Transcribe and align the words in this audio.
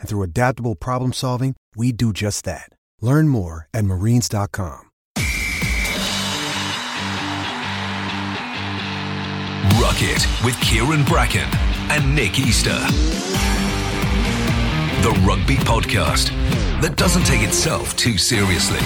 And 0.00 0.08
through 0.08 0.22
adaptable 0.22 0.74
problem 0.74 1.12
solving, 1.12 1.54
we 1.76 1.92
do 1.92 2.12
just 2.12 2.44
that. 2.44 2.70
Learn 3.00 3.28
more 3.28 3.68
at 3.74 3.84
marines.com. 3.84 4.90
Ruck 9.78 10.02
It 10.02 10.26
with 10.44 10.60
Kieran 10.60 11.04
Bracken 11.04 11.48
and 11.90 12.14
Nick 12.14 12.38
Easter. 12.38 12.78
The 15.02 15.10
rugby 15.26 15.56
podcast 15.56 16.30
that 16.80 16.96
doesn't 16.96 17.24
take 17.24 17.42
itself 17.42 17.96
too 17.96 18.18
seriously. 18.18 18.78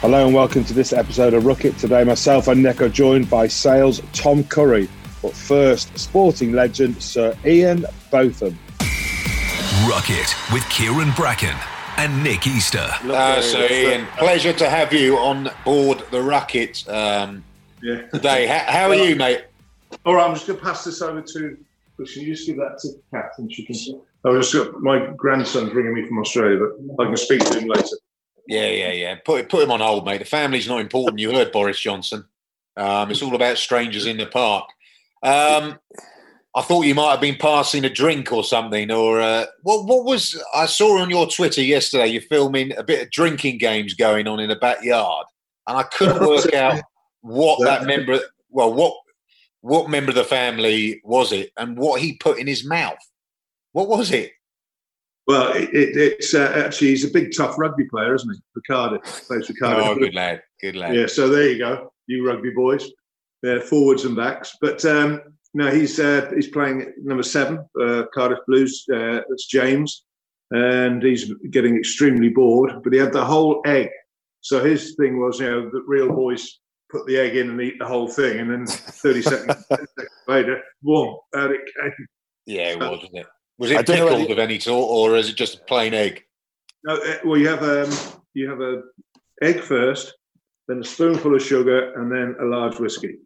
Hello 0.00 0.26
and 0.26 0.34
welcome 0.34 0.64
to 0.64 0.74
this 0.74 0.92
episode 0.92 1.32
of 1.34 1.44
Ruck 1.46 1.64
It. 1.64 1.78
Today, 1.78 2.04
myself 2.04 2.48
and 2.48 2.62
Nick 2.62 2.82
are 2.82 2.88
joined 2.88 3.30
by 3.30 3.46
Sale's 3.46 4.02
Tom 4.12 4.44
Curry, 4.44 4.88
but 5.22 5.34
first, 5.34 5.96
sporting 5.98 6.52
legend 6.52 7.02
Sir 7.02 7.36
Ian 7.46 7.86
Botham. 8.10 8.58
Ruck 9.88 10.10
It 10.10 10.34
with 10.52 10.68
Kieran 10.68 11.10
Bracken 11.16 11.56
and 11.96 12.22
Nick 12.22 12.46
Easter. 12.46 12.86
Uh, 13.02 13.40
so, 13.40 13.58
Ian, 13.66 14.06
pleasure 14.16 14.52
to 14.52 14.70
have 14.70 14.92
you 14.92 15.18
on 15.18 15.50
board 15.64 16.04
the 16.10 16.22
Ruck 16.22 16.54
It 16.54 16.88
um, 16.88 17.42
Yeah. 17.82 18.02
today. 18.08 18.46
How, 18.46 18.72
how 18.72 18.88
are 18.90 18.94
you, 18.94 19.16
mate? 19.16 19.44
All 20.06 20.14
right, 20.14 20.24
I'm 20.28 20.34
just 20.34 20.46
going 20.46 20.58
to 20.58 20.64
pass 20.64 20.84
this 20.84 21.02
over 21.02 21.20
to. 21.20 21.56
Can 21.96 22.22
you 22.22 22.34
just 22.34 22.46
give 22.46 22.56
that 22.56 22.78
to 22.82 22.88
Kat 23.12 23.32
and 23.38 23.52
she 23.52 23.64
can. 23.64 23.76
I 24.24 24.28
was 24.28 24.50
just 24.52 24.72
got, 24.72 24.80
my 24.82 25.06
grandson's 25.16 25.72
ringing 25.72 25.94
me 25.94 26.06
from 26.06 26.18
Australia, 26.18 26.58
but 26.96 27.02
I 27.02 27.06
can 27.06 27.16
speak 27.16 27.40
to 27.44 27.58
him 27.58 27.68
later. 27.68 27.96
Yeah, 28.46 28.68
yeah, 28.68 28.92
yeah. 28.92 29.14
Put 29.24 29.48
put 29.48 29.62
him 29.64 29.70
on 29.70 29.80
hold, 29.80 30.04
mate. 30.04 30.18
The 30.18 30.24
family's 30.24 30.68
not 30.68 30.80
important. 30.80 31.20
You 31.20 31.32
heard 31.32 31.52
Boris 31.52 31.78
Johnson. 31.78 32.24
Um, 32.76 33.10
it's 33.10 33.22
all 33.22 33.34
about 33.34 33.58
strangers 33.58 34.06
in 34.06 34.16
the 34.16 34.26
park. 34.26 34.68
Um, 35.22 35.78
I 36.54 36.60
thought 36.60 36.84
you 36.84 36.94
might 36.94 37.12
have 37.12 37.20
been 37.20 37.36
passing 37.36 37.84
a 37.84 37.90
drink 37.90 38.30
or 38.30 38.44
something, 38.44 38.90
or 38.90 39.20
uh, 39.20 39.46
what? 39.62 39.86
What 39.86 40.04
was 40.04 40.40
I 40.54 40.66
saw 40.66 41.00
on 41.00 41.08
your 41.08 41.26
Twitter 41.26 41.62
yesterday? 41.62 42.08
You're 42.08 42.22
filming 42.22 42.76
a 42.76 42.82
bit 42.82 43.02
of 43.02 43.10
drinking 43.10 43.58
games 43.58 43.94
going 43.94 44.28
on 44.28 44.38
in 44.38 44.50
the 44.50 44.56
backyard, 44.56 45.26
and 45.66 45.78
I 45.78 45.84
couldn't 45.84 46.20
work 46.20 46.52
out 46.52 46.82
what 47.22 47.64
that 47.64 47.86
member. 47.86 48.18
Well, 48.50 48.74
what 48.74 48.94
what 49.62 49.88
member 49.88 50.10
of 50.10 50.16
the 50.16 50.24
family 50.24 51.00
was 51.04 51.32
it, 51.32 51.52
and 51.56 51.78
what 51.78 52.02
he 52.02 52.18
put 52.18 52.38
in 52.38 52.46
his 52.46 52.66
mouth? 52.66 52.98
What 53.72 53.88
was 53.88 54.10
it? 54.10 54.32
Well, 55.26 55.52
it, 55.52 55.72
it, 55.72 55.96
it's 55.96 56.34
uh, 56.34 56.52
actually 56.66 56.88
he's 56.88 57.04
a 57.04 57.10
big 57.10 57.32
tough 57.34 57.58
rugby 57.58 57.84
player, 57.84 58.14
isn't 58.14 58.30
he? 58.30 58.40
For 58.52 58.62
Cardiff, 58.66 59.26
plays 59.26 59.46
for 59.46 59.54
Cardiff. 59.54 59.86
Oh, 59.86 59.94
good 59.94 60.14
lad, 60.14 60.42
good 60.60 60.76
lad. 60.76 60.94
Yeah, 60.94 61.06
so 61.06 61.30
there 61.30 61.48
you 61.48 61.58
go, 61.58 61.94
you 62.08 62.26
rugby 62.26 62.50
boys. 62.50 62.90
They're 63.42 63.62
forwards 63.62 64.04
and 64.04 64.14
backs, 64.14 64.56
but 64.60 64.84
um, 64.84 65.22
no, 65.54 65.70
he's 65.70 65.98
uh, 65.98 66.30
he's 66.34 66.48
playing 66.48 66.92
number 67.02 67.22
seven, 67.22 67.64
uh, 67.80 68.04
Cardiff 68.14 68.38
Blues. 68.46 68.84
Uh, 68.92 69.20
that's 69.28 69.46
James, 69.46 70.04
and 70.50 71.02
he's 71.02 71.32
getting 71.50 71.76
extremely 71.76 72.30
bored. 72.30 72.72
But 72.82 72.92
he 72.92 72.98
had 72.98 73.12
the 73.12 73.24
whole 73.24 73.62
egg. 73.66 73.90
So 74.40 74.64
his 74.64 74.94
thing 74.96 75.20
was, 75.20 75.38
you 75.38 75.50
know, 75.50 75.70
the 75.70 75.82
real 75.86 76.08
boys 76.12 76.58
put 76.90 77.06
the 77.06 77.16
egg 77.18 77.36
in 77.36 77.50
and 77.50 77.60
eat 77.60 77.78
the 77.78 77.86
whole 77.86 78.08
thing, 78.08 78.40
and 78.40 78.50
then 78.50 78.66
thirty 78.66 79.22
seconds, 79.32 79.64
later, 80.26 80.62
boom, 80.82 81.16
out 81.36 81.50
it 81.50 81.60
came. 81.80 82.06
Yeah, 82.46 82.70
it 82.70 82.78
was, 82.78 82.90
wasn't 82.90 83.18
it? 83.18 83.26
Was 83.58 83.70
it 83.70 83.86
don't 83.86 83.96
pickled 83.98 84.20
whether- 84.20 84.32
of 84.32 84.38
any 84.38 84.58
sort, 84.58 84.90
or 84.90 85.16
is 85.16 85.28
it 85.28 85.36
just 85.36 85.56
a 85.58 85.64
plain 85.64 85.92
egg? 85.94 86.22
No, 86.84 86.96
uh, 86.96 87.18
well, 87.24 87.38
you 87.38 87.48
have 87.48 87.62
um, 87.62 87.96
you 88.34 88.48
have 88.48 88.60
a 88.60 88.82
egg 89.42 89.60
first, 89.60 90.14
then 90.66 90.80
a 90.80 90.84
spoonful 90.84 91.34
of 91.34 91.42
sugar, 91.42 91.92
and 91.94 92.10
then 92.10 92.34
a 92.40 92.44
large 92.44 92.78
whiskey. 92.80 93.18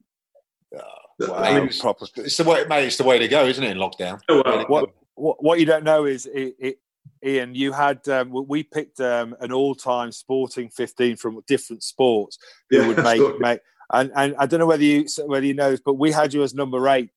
Wow, 1.18 1.34
I 1.34 1.58
mean, 1.60 1.70
proper. 1.80 2.06
It's 2.16 2.36
the 2.36 2.44
way, 2.44 2.64
mate. 2.68 2.84
It's 2.86 2.96
the 2.96 3.04
way 3.04 3.18
to 3.18 3.28
go, 3.28 3.46
isn't 3.46 3.62
it? 3.64 3.70
In 3.70 3.78
lockdown. 3.78 4.20
oh, 4.28 4.64
What 4.68 4.90
what, 5.14 5.42
what 5.42 5.58
you 5.58 5.64
don't 5.66 5.84
know 5.84 6.04
is, 6.04 6.26
it, 6.26 6.54
it, 6.58 6.78
Ian, 7.24 7.54
you 7.54 7.72
had 7.72 8.06
um, 8.08 8.30
we 8.46 8.62
picked 8.62 9.00
um, 9.00 9.34
an 9.40 9.50
all-time 9.50 10.12
sporting 10.12 10.68
fifteen 10.68 11.16
from 11.16 11.40
different 11.46 11.82
sports 11.82 12.38
who 12.68 12.76
Yeah, 12.80 12.88
would 12.88 12.98
make 13.02 13.20
right. 13.22 13.38
make. 13.40 13.60
And, 13.92 14.10
and 14.16 14.34
I 14.38 14.46
don't 14.46 14.60
know 14.60 14.66
whether 14.66 14.82
you 14.82 15.06
whether 15.26 15.46
you 15.46 15.54
know, 15.54 15.70
this, 15.70 15.80
but 15.84 15.94
we 15.94 16.12
had 16.12 16.34
you 16.34 16.42
as 16.42 16.54
number 16.54 16.86
eight. 16.88 17.10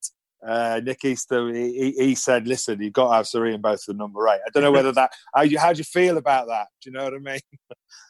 Uh, 0.47 0.79
Nick 0.81 1.03
Easter, 1.03 1.53
he, 1.53 1.73
he- 1.97 2.05
he 2.05 2.15
said, 2.15 2.47
"Listen, 2.47 2.81
you've 2.81 2.93
got 2.93 3.09
to 3.09 3.15
have 3.15 3.27
Sir 3.27 3.45
Ian 3.47 3.59
both 3.59 3.83
the 3.85 3.93
number 3.93 4.25
eight. 4.29 4.39
I 4.45 4.49
don't 4.53 4.63
know 4.63 4.71
whether 4.71 4.93
that. 4.93 5.11
How 5.35 5.41
you 5.41 5.59
how 5.59 5.73
do 5.73 5.79
you 5.79 5.83
feel 5.83 6.17
about 6.17 6.47
that? 6.47 6.67
Do 6.81 6.89
you 6.89 6.95
know 6.97 7.03
what 7.03 7.13
I 7.15 7.17
mean? 7.17 7.39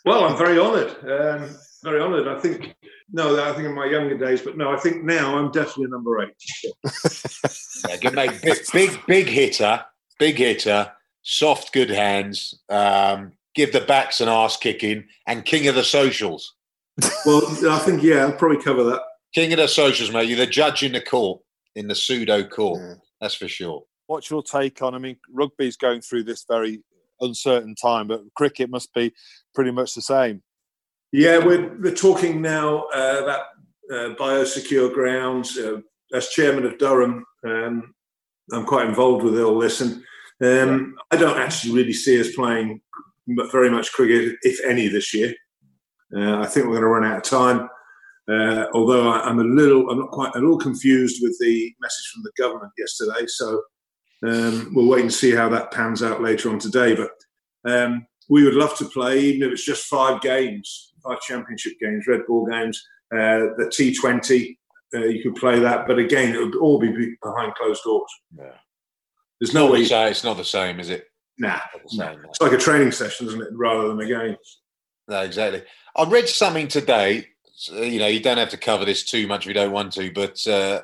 Well, 0.06 0.25
I'm 0.25 0.38
very 0.38 0.59
honoured. 0.59 0.95
Um, 1.09 1.56
very 1.84 2.01
honoured. 2.01 2.28
I 2.28 2.40
think 2.40 2.75
no, 3.12 3.41
I 3.44 3.53
think 3.53 3.67
in 3.67 3.73
my 3.73 3.85
younger 3.85 4.17
days, 4.17 4.41
but 4.41 4.57
no, 4.57 4.72
I 4.72 4.78
think 4.78 5.03
now 5.03 5.38
I'm 5.38 5.51
definitely 5.51 5.85
a 5.85 5.88
number 5.90 6.22
eight. 6.22 6.34
Yeah, 7.88 7.97
good 7.97 8.13
mate. 8.13 8.40
Big, 8.44 8.57
big, 8.72 9.00
big 9.07 9.28
hitter. 9.28 9.84
Big 10.19 10.38
hitter. 10.38 10.91
Soft, 11.23 11.73
good 11.73 11.89
hands. 11.89 12.53
Um, 12.69 13.34
give 13.56 13.72
the 13.73 13.81
backs 13.81 14.22
an 14.22 14.29
ass 14.29 14.57
kicking, 14.57 15.06
and 15.28 15.45
king 15.45 15.68
of 15.68 15.75
the 15.75 15.84
socials. 15.84 16.56
Well, 17.25 17.41
I 17.69 17.79
think 17.79 18.03
yeah, 18.03 18.25
I'll 18.25 18.34
probably 18.34 18.62
cover 18.62 18.84
that. 18.85 19.01
King 19.34 19.53
of 19.53 19.59
the 19.59 19.68
socials, 19.68 20.12
mate. 20.12 20.28
You're 20.28 20.38
the 20.38 20.47
judge 20.47 20.84
in 20.84 20.91
the 20.91 21.01
court, 21.01 21.41
in 21.75 21.88
the 21.88 21.95
pseudo 21.95 22.44
court. 22.44 22.81
Yeah. 22.81 22.94
That's 23.22 23.35
for 23.35 23.47
sure. 23.47 23.84
What's 24.07 24.29
your 24.29 24.44
take 24.44 24.81
on? 24.81 24.95
I 24.95 24.97
mean, 24.97 25.18
rugby's 25.31 25.78
going 25.78 26.01
through 26.01 26.23
this 26.23 26.45
very 26.50 26.81
uncertain 27.22 27.75
time, 27.75 28.07
but 28.07 28.22
cricket 28.35 28.69
must 28.69 28.94
be 28.94 29.13
pretty 29.53 29.72
much 29.72 29.94
the 29.94 30.01
same. 30.01 30.41
Yeah, 31.12 31.44
we're 31.44 31.75
we're 31.80 31.96
talking 31.96 32.40
now 32.42 32.86
uh, 32.94 33.22
about 33.24 33.46
uh, 33.92 34.16
biosecure 34.16 34.94
grounds. 34.94 35.58
Uh, 35.58 35.81
as 36.14 36.30
chairman 36.30 36.66
of 36.66 36.78
Durham, 36.78 37.25
um, 37.46 37.94
I'm 38.52 38.66
quite 38.66 38.88
involved 38.88 39.24
with 39.24 39.40
all 39.40 39.59
this, 39.59 39.81
and 39.81 40.03
um, 40.44 40.96
I 41.12 41.18
don't 41.18 41.40
actually 41.40 41.74
really 41.74 41.94
see 41.94 42.19
us 42.19 42.36
playing 42.36 42.81
very 43.52 43.69
much 43.72 43.92
cricket, 43.92 44.36
if 44.44 44.64
any, 44.64 44.88
this 44.88 45.14
year. 45.14 45.34
Uh, 46.16 46.40
I 46.40 46.46
think 46.46 46.66
we're 46.66 46.80
going 46.80 46.81
to 46.81 46.88
run 46.88 47.06
out 47.06 47.18
of 47.18 47.24
time. 47.24 47.69
Uh, 48.31 48.66
although 48.74 49.09
I, 49.09 49.22
I'm 49.22 49.40
a 49.40 49.44
little, 49.44 49.90
I'm 49.90 50.00
not 50.00 50.12
quite, 50.12 50.36
a 50.36 50.40
little 50.40 50.58
confused 50.58 51.22
with 51.22 51.38
the 51.40 51.74
message 51.81 52.12
from 52.14 52.24
the 52.24 52.31
government 52.38 52.72
yesterday. 52.78 53.25
So 53.28 53.62
um, 54.28 54.72
we'll 54.74 54.88
wait 54.88 55.02
and 55.02 55.14
see 55.14 55.31
how 55.31 55.50
that 55.50 55.72
pans 55.72 56.03
out 56.03 56.22
later 56.22 56.50
on 56.52 56.59
today. 56.59 56.96
But 56.96 57.12
um, 57.72 58.06
we 58.30 58.44
would 58.44 58.53
love 58.53 58.78
to 58.78 58.86
play, 58.86 59.19
even 59.19 59.48
if 59.48 59.53
it's 59.53 59.66
just 59.66 59.86
five 59.86 60.22
games, 60.22 60.88
five 61.04 61.20
championship 61.22 61.74
games, 61.82 62.06
red 62.08 62.22
ball 62.28 62.46
games, 62.46 62.82
uh, 63.14 63.56
the 63.58 63.72
T20. 63.74 64.58
Uh, 64.94 65.06
you 65.06 65.22
could 65.22 65.36
play 65.36 65.60
that, 65.60 65.86
but 65.86 66.00
again, 66.00 66.34
it 66.34 66.40
would 66.40 66.56
all 66.56 66.80
be 66.80 66.92
be- 66.92 67.16
behind 67.22 67.54
closed 67.56 67.84
doors. 67.84 68.12
Yeah. 68.36 68.56
There's 69.40 69.54
no 69.54 69.72
way. 69.72 69.82
It's 69.82 70.24
not 70.24 70.38
the 70.38 70.44
same, 70.44 70.80
is 70.80 70.90
it? 70.90 71.06
Nah, 71.38 71.60
nah. 71.74 72.08
same, 72.08 72.22
no. 72.22 72.30
it's 72.30 72.42
like 72.42 72.52
a 72.52 72.58
training 72.58 72.92
session, 72.92 73.28
isn't 73.28 73.42
it, 73.42 73.50
rather 73.54 73.88
than 73.88 74.00
a 74.02 74.06
game? 74.06 74.36
No, 75.08 75.22
exactly. 75.22 75.64
I 75.96 76.04
read 76.04 76.28
something 76.28 76.68
today. 76.68 77.28
so, 77.54 77.81
You 77.81 78.00
know, 78.00 78.08
you 78.08 78.20
don't 78.20 78.38
have 78.38 78.50
to 78.50 78.58
cover 78.58 78.84
this 78.84 79.04
too 79.04 79.28
much 79.28 79.46
if 79.46 79.48
you 79.48 79.54
don't 79.54 79.72
want 79.72 79.94
to, 79.94 80.12
but 80.12 80.46
uh, 80.48 80.81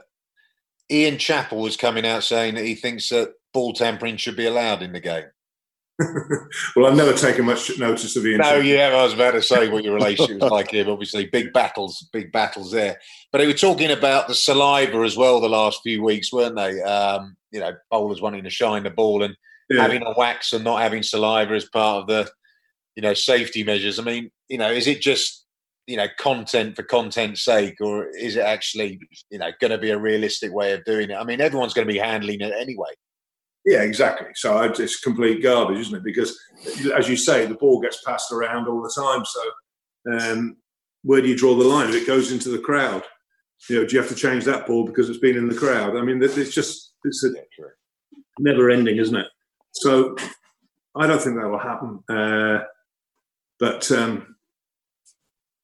Ian 0.90 1.18
Chappell 1.18 1.59
was 1.59 1.78
coming 1.78 2.06
out 2.06 2.24
saying 2.24 2.56
that 2.56 2.66
he 2.66 2.76
thinks 2.76 3.09
that 3.09 3.34
ball 3.53 3.73
tampering 3.73 4.18
should 4.18 4.35
be 4.35 4.46
allowed 4.46 4.82
in 4.82 4.94
the 4.94 5.00
game. 5.00 5.26
well, 6.76 6.88
I've 6.88 6.97
never 6.97 7.14
taken 7.14 7.46
much 7.46 7.78
notice 7.80 8.16
of 8.18 8.24
the. 8.24 8.38
No, 8.38 8.56
yeah, 8.58 8.88
I 8.90 9.03
was 9.03 9.14
about 9.14 9.32
to 9.32 9.42
say 9.42 9.70
what 9.70 9.84
your 9.84 9.94
relationship 9.94 10.42
was 10.42 10.52
like 10.52 10.72
here. 10.72 10.90
Obviously, 10.90 11.28
big 11.28 11.53
battles, 11.53 12.09
big 12.12 12.32
battles 12.32 12.72
there. 12.72 13.00
But 13.32 13.38
they 13.38 13.47
were 13.47 13.53
talking 13.53 13.92
about 13.92 14.28
the 14.28 14.36
saliva 14.36 15.00
as 15.00 15.16
well 15.16 15.40
the 15.40 15.47
last 15.47 15.80
few 15.84 16.03
weeks, 16.03 16.34
weren't 16.34 16.58
they? 16.58 16.82
Um, 16.82 17.38
you 17.52 17.62
know, 17.62 17.72
bowlers 17.90 18.22
wanting 18.22 18.44
to 18.44 18.50
shine 18.50 18.84
the 18.84 18.90
ball 18.90 19.24
and 19.24 19.36
Yeah. 19.70 19.82
having 19.84 20.03
a 20.03 20.14
wax 20.18 20.52
and 20.52 20.66
not 20.66 20.82
having 20.82 21.02
saliva 21.02 21.53
as 21.53 21.66
part 21.66 22.02
of 22.02 22.08
the, 22.08 22.30
you 22.97 23.02
know, 23.02 23.14
safety 23.14 23.64
measures. 23.64 23.97
I 23.97 24.03
mean, 24.03 24.32
you 24.50 24.58
know, 24.58 24.70
is 24.72 24.88
it 24.88 25.00
just, 25.02 25.46
you 25.88 25.96
know, 25.96 26.08
content 26.18 26.76
for 26.76 26.84
content's 26.84 27.46
sake, 27.46 27.76
or 27.80 28.08
is 28.09 28.36
it 28.36 28.44
actually, 28.44 29.00
you 29.30 29.40
know, 29.40 29.52
going 29.62 29.72
to 29.72 29.78
be 29.78 29.92
a 29.92 29.97
realistic 29.97 30.52
way 30.52 30.74
of 30.74 30.84
doing 30.84 31.09
it? 31.09 31.16
I 31.16 31.24
mean, 31.24 31.40
everyone's 31.40 31.74
going 31.74 31.88
to 31.88 31.94
be 31.94 32.00
handling 32.00 32.42
it 32.42 32.53
anyway. 32.59 32.90
Yeah, 33.66 33.82
exactly. 33.82 34.28
So 34.35 34.62
it's 34.62 35.00
complete 35.00 35.41
garbage, 35.41 35.79
isn't 35.79 35.96
it? 35.96 36.03
Because, 36.03 36.40
as 36.96 37.09
you 37.09 37.17
say, 37.17 37.46
the 37.46 37.56
ball 37.56 37.79
gets 37.79 38.03
passed 38.03 38.32
around 38.32 38.67
all 38.67 38.82
the 38.82 38.94
time. 38.96 39.26
So, 39.26 40.32
um, 40.32 40.58
where 41.03 41.22
do 41.22 41.28
you 41.28 41.35
draw 41.35 41.56
the 41.56 41.64
line? 41.64 41.90
If 41.90 41.96
it 41.96 42.08
goes 42.08 42.32
into 42.32 42.50
the 42.50 42.59
crowd, 42.59 43.03
you 43.70 43.78
know, 43.78 43.88
do 43.88 43.96
you 43.96 44.02
have 44.02 44.09
to 44.09 44.16
change 44.16 44.46
that 44.46 44.67
ball 44.67 44.85
because 44.85 45.09
it's 45.09 45.20
been 45.20 45.38
in 45.38 45.50
the 45.50 45.56
crowd? 45.56 45.97
I 45.97 46.02
mean, 46.02 46.22
it's 46.22 46.53
just 46.53 46.94
it's 47.03 47.23
a 47.23 47.32
never 48.38 48.70
ending, 48.70 48.97
isn't 48.97 49.16
it? 49.16 49.28
So, 49.72 50.16
I 50.96 51.08
don't 51.08 51.22
think 51.22 51.35
that 51.38 51.50
will 51.50 51.58
happen. 51.58 52.03
Uh, 52.08 52.64
but 53.59 53.91
um, 53.91 54.35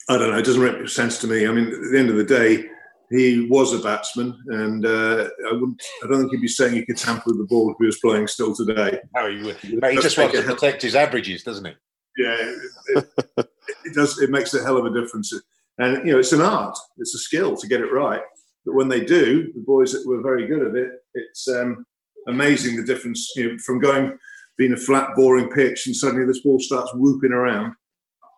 I 0.09 0.17
don't 0.17 0.31
know. 0.31 0.39
It 0.39 0.45
doesn't 0.45 0.61
make 0.81 0.89
sense 0.89 1.19
to 1.19 1.27
me. 1.27 1.47
I 1.47 1.51
mean, 1.51 1.67
at 1.67 1.91
the 1.91 1.99
end 1.99 2.09
of 2.09 2.15
the 2.15 2.23
day, 2.23 2.65
he 3.11 3.47
was 3.49 3.73
a 3.73 3.79
batsman, 3.79 4.37
and 4.47 4.85
uh, 4.85 5.27
I 5.49 5.53
wouldn't. 5.53 5.81
I 6.03 6.07
don't 6.07 6.19
think 6.19 6.31
he'd 6.31 6.41
be 6.41 6.47
saying 6.47 6.73
he 6.73 6.85
could 6.85 6.97
tamper 6.97 7.23
with 7.27 7.39
the 7.39 7.45
ball 7.45 7.69
if 7.69 7.77
he 7.77 7.85
was 7.85 7.99
playing 7.99 8.27
still 8.27 8.55
today. 8.55 8.99
No, 9.15 9.29
he, 9.29 9.43
would. 9.43 9.57
he 9.57 9.77
just 10.01 10.17
wants 10.17 10.33
to 10.33 10.43
protect 10.43 10.81
his 10.81 10.95
averages, 10.95 11.43
doesn't 11.43 11.65
he? 11.65 11.73
Yeah, 12.17 12.35
it, 12.39 13.05
it, 13.37 13.49
it, 13.85 13.93
does. 13.93 14.19
It 14.19 14.29
makes 14.29 14.53
a 14.53 14.63
hell 14.63 14.77
of 14.77 14.85
a 14.85 15.01
difference, 15.01 15.33
and 15.77 16.05
you 16.05 16.13
know, 16.13 16.19
it's 16.19 16.31
an 16.31 16.41
art. 16.41 16.77
It's 16.97 17.13
a 17.13 17.19
skill 17.19 17.57
to 17.57 17.67
get 17.67 17.81
it 17.81 17.91
right. 17.91 18.21
But 18.65 18.75
when 18.75 18.87
they 18.87 19.03
do, 19.03 19.51
the 19.53 19.63
boys 19.65 19.91
that 19.91 20.07
were 20.07 20.21
very 20.21 20.47
good 20.47 20.65
at 20.65 20.75
it, 20.75 20.91
it's 21.13 21.47
um, 21.49 21.85
amazing 22.27 22.77
the 22.77 22.83
difference. 22.83 23.29
You 23.35 23.51
know, 23.51 23.57
from 23.59 23.79
going 23.79 24.17
being 24.57 24.73
a 24.73 24.77
flat, 24.77 25.09
boring 25.15 25.49
pitch, 25.49 25.87
and 25.87 25.95
suddenly 25.95 26.25
this 26.25 26.43
ball 26.43 26.59
starts 26.59 26.93
whooping 26.93 27.33
around. 27.33 27.73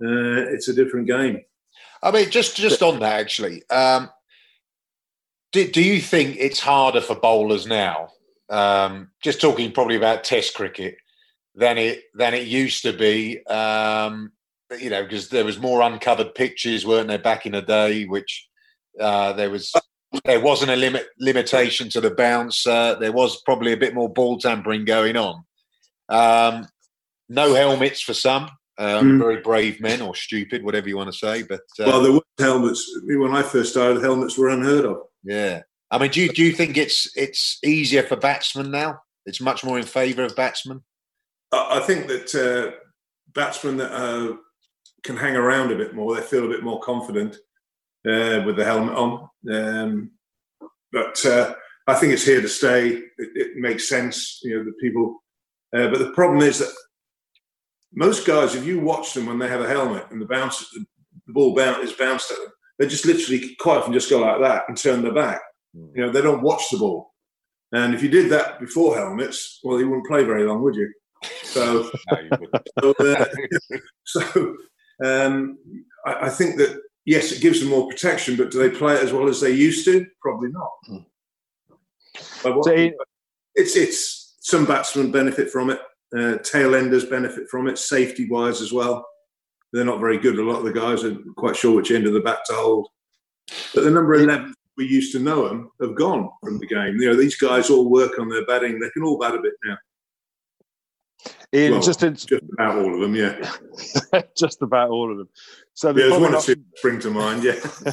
Uh, 0.04 0.50
it's 0.52 0.68
a 0.68 0.74
different 0.74 1.08
game. 1.08 1.42
I 2.02 2.12
mean, 2.12 2.30
just 2.30 2.58
just 2.58 2.82
on 2.82 3.00
that, 3.00 3.20
actually, 3.20 3.62
um, 3.70 4.10
do, 5.54 5.72
do 5.72 5.82
you 5.82 6.02
think 6.02 6.36
it's 6.38 6.60
harder 6.60 7.00
for 7.00 7.16
bowlers 7.16 7.66
now? 7.66 8.10
Um, 8.50 9.12
just 9.22 9.40
talking 9.40 9.72
probably 9.72 9.96
about 9.96 10.24
Test 10.24 10.56
cricket 10.56 10.98
than 11.56 11.78
it 11.78 12.04
than 12.16 12.34
it 12.34 12.48
used 12.48 12.82
to 12.84 12.92
be. 12.92 13.46
Um, 13.46 14.32
you 14.80 14.90
know, 14.90 15.04
because 15.04 15.30
there 15.30 15.46
was 15.46 15.60
more 15.60 15.82
uncovered 15.82 16.36
pitches, 16.36 16.86
weren't 16.86 17.08
there, 17.08 17.20
back 17.20 17.46
in 17.46 17.54
the 17.54 17.62
day? 17.62 18.06
Which 18.06 18.48
uh, 19.00 19.34
there 19.34 19.50
was 19.50 19.72
there 20.26 20.42
wasn't 20.42 20.72
a 20.72 20.76
limit 20.76 21.08
limitation 21.20 21.90
to 21.90 22.02
the 22.02 22.12
bounce. 22.12 22.66
Uh, 22.68 22.96
there 22.96 23.12
was 23.12 23.42
probably 23.44 23.72
a 23.72 23.78
bit 23.78 23.94
more 23.94 24.12
ball 24.12 24.38
tampering 24.38 24.86
going 24.86 25.16
on. 25.16 25.44
Um, 26.10 26.68
no 27.30 27.54
helmets 27.54 28.02
for 28.02 28.14
some. 28.14 28.50
Um, 28.80 29.06
mm. 29.06 29.20
Very 29.20 29.40
brave 29.42 29.80
men 29.80 30.02
or 30.02 30.16
stupid, 30.16 30.64
whatever 30.64 30.90
you 30.90 30.98
want 30.98 31.12
to 31.12 31.18
say. 31.18 31.44
But 31.44 31.62
uh, 31.80 31.86
well, 31.86 32.02
there 32.02 32.12
were 32.12 32.22
helmets 32.40 32.92
when 33.04 33.36
I 33.36 33.44
first 33.44 33.72
started. 33.72 34.02
Helmets 34.02 34.36
were 34.36 34.50
unheard 34.50 34.86
of. 34.86 35.04
Yeah, 35.24 35.62
I 35.90 35.98
mean, 36.00 36.12
do 36.12 36.22
you, 36.22 36.30
do 36.30 36.44
you 36.44 36.52
think 36.52 36.78
it's 36.78 37.12
it's 37.16 37.60
easier 37.64 38.04
for 38.04 38.16
batsmen 38.16 38.72
now? 38.72 39.02
It's 39.26 39.42
much 39.42 39.64
more 39.64 39.78
in 39.78 39.86
favour 39.86 40.24
of 40.24 40.36
batsmen. 40.36 40.84
I 41.52 41.80
think 41.82 42.08
that 42.08 42.34
uh, 42.36 42.76
batsmen 43.34 43.78
that 43.78 43.94
uh, 43.94 44.36
can 45.04 45.18
hang 45.18 45.36
around 45.36 45.72
a 45.72 45.78
bit 45.78 45.94
more, 45.94 46.16
they 46.16 46.22
feel 46.22 46.46
a 46.46 46.50
bit 46.50 46.64
more 46.64 46.80
confident 46.82 47.36
uh, 48.06 48.42
with 48.46 48.56
the 48.56 48.66
helmet 48.66 48.96
on. 48.96 49.30
Um, 49.52 50.12
but 50.92 51.24
uh, 51.26 51.54
I 51.88 51.94
think 51.96 52.14
it's 52.14 52.26
here 52.26 52.42
to 52.42 52.48
stay. 52.48 52.90
It, 52.90 53.04
it, 53.18 53.58
makes 53.58 53.90
sense, 53.90 54.40
you 54.44 54.58
know, 54.58 54.64
the 54.64 54.74
people. 54.82 55.24
Uh, 55.76 55.88
but 55.88 56.00
the 56.00 56.12
problem 56.12 56.42
is 56.42 56.60
that 56.60 56.74
most 57.94 58.26
guys, 58.26 58.56
if 58.56 58.66
you 58.66 58.80
watch 58.80 59.14
them 59.14 59.28
when 59.28 59.40
they 59.40 59.48
have 59.48 59.62
a 59.62 59.68
helmet 59.68 60.06
and 60.10 60.22
the 60.22 60.26
bounce, 60.26 60.70
the 60.72 60.86
ball 61.34 61.54
bounce 61.54 61.90
is 61.90 61.94
bounced 61.94 62.32
at 62.32 62.38
them, 62.38 62.52
they 62.84 62.90
just 62.90 63.06
literally 63.06 63.56
quite 63.60 63.78
often 63.78 63.94
just 63.94 64.10
go 64.10 64.20
like 64.20 64.42
that 64.42 64.66
and 64.68 64.78
turn 64.78 65.02
their 65.02 65.14
back. 65.14 65.40
Hmm. 65.74 65.88
You 65.96 66.06
know, 66.06 66.12
they 66.12 66.22
don't 66.22 66.42
watch 66.42 66.64
the 66.70 66.78
ball. 66.78 67.14
And 67.72 67.96
if 67.96 68.04
you 68.04 68.10
did 68.10 68.30
that 68.30 68.60
before 68.60 68.98
helmets, 68.98 69.60
well, 69.64 69.80
you 69.80 69.88
wouldn't 69.88 70.06
play 70.08 70.24
very 70.24 70.44
long, 70.44 70.62
would 70.62 70.76
you? 70.76 70.92
So, 71.44 71.90
so, 72.80 72.94
uh, 73.00 73.26
so 74.04 74.56
um, 75.04 75.58
I, 76.06 76.26
I, 76.26 76.30
think 76.30 76.58
that 76.58 76.82
yes, 77.06 77.32
it 77.32 77.42
gives 77.42 77.62
them 77.62 77.70
more 77.70 77.88
protection, 77.88 78.36
but 78.36 78.52
do 78.52 78.60
they 78.60 78.70
play 78.70 78.96
it 78.96 79.04
as 79.04 79.14
well 79.14 79.30
as 79.30 79.40
they 79.40 79.52
used 79.52 79.86
to? 79.86 80.06
Probably 80.22 80.50
not. 80.50 80.70
Hmm. 80.86 82.52
What, 82.52 82.66
so 82.66 82.92
it's 83.56 83.76
it's 83.78 84.36
some 84.42 84.66
batsmen 84.66 85.12
benefit 85.12 85.50
from 85.50 85.70
it. 85.70 85.80
Uh, 86.16 86.38
tail 86.40 86.76
enders 86.76 87.06
benefit 87.06 87.48
from 87.50 87.68
it, 87.68 87.78
safety 87.78 88.28
wise 88.30 88.62
as 88.62 88.74
well. 88.74 89.08
They're 89.74 89.84
not 89.84 90.00
very 90.00 90.18
good. 90.18 90.40
A 90.40 90.44
lot 90.44 90.60
of 90.60 90.66
the 90.66 90.72
guys 90.72 91.04
are 91.04 91.18
quite 91.36 91.56
sure 91.56 91.76
which 91.76 91.92
end 91.92 92.08
of 92.08 92.14
the 92.14 92.22
bat 92.22 92.40
to 92.46 92.54
hold. 92.54 92.88
But 93.74 93.84
the 93.84 93.92
number 93.92 94.14
11 94.16 94.54
we 94.78 94.86
used 94.86 95.12
to 95.14 95.20
know 95.20 95.48
them 95.48 95.72
have 95.82 95.96
gone 95.96 96.30
from 96.44 96.58
the 96.60 96.68
game. 96.68 96.96
You 97.00 97.10
know, 97.10 97.16
these 97.16 97.36
guys 97.36 97.70
all 97.70 97.90
work 97.90 98.18
on 98.20 98.30
their 98.30 98.46
batting. 98.46 98.80
They 98.80 98.90
can 98.90 99.04
all 99.04 99.20
bat 99.20 99.36
a 99.36 99.42
bit 99.42 99.54
now. 99.64 99.78
Ian, 101.56 101.74
well, 101.74 101.82
just, 101.82 102.02
in, 102.02 102.16
just 102.16 102.32
about 102.54 102.78
all 102.78 102.96
of 102.96 103.00
them, 103.00 103.16
yeah. 103.16 104.22
just 104.38 104.64
about 104.64 104.90
all 104.90 105.12
of 105.12 105.20
them. 105.20 105.30
So 105.76 105.90
yeah, 105.90 105.94
there's 105.94 106.20
one 106.20 106.34
or 106.34 106.42
two 106.42 106.56
spring 106.76 107.00
to 107.02 107.12
mind, 107.12 107.44
yeah. 107.44 107.60
so 107.60 107.92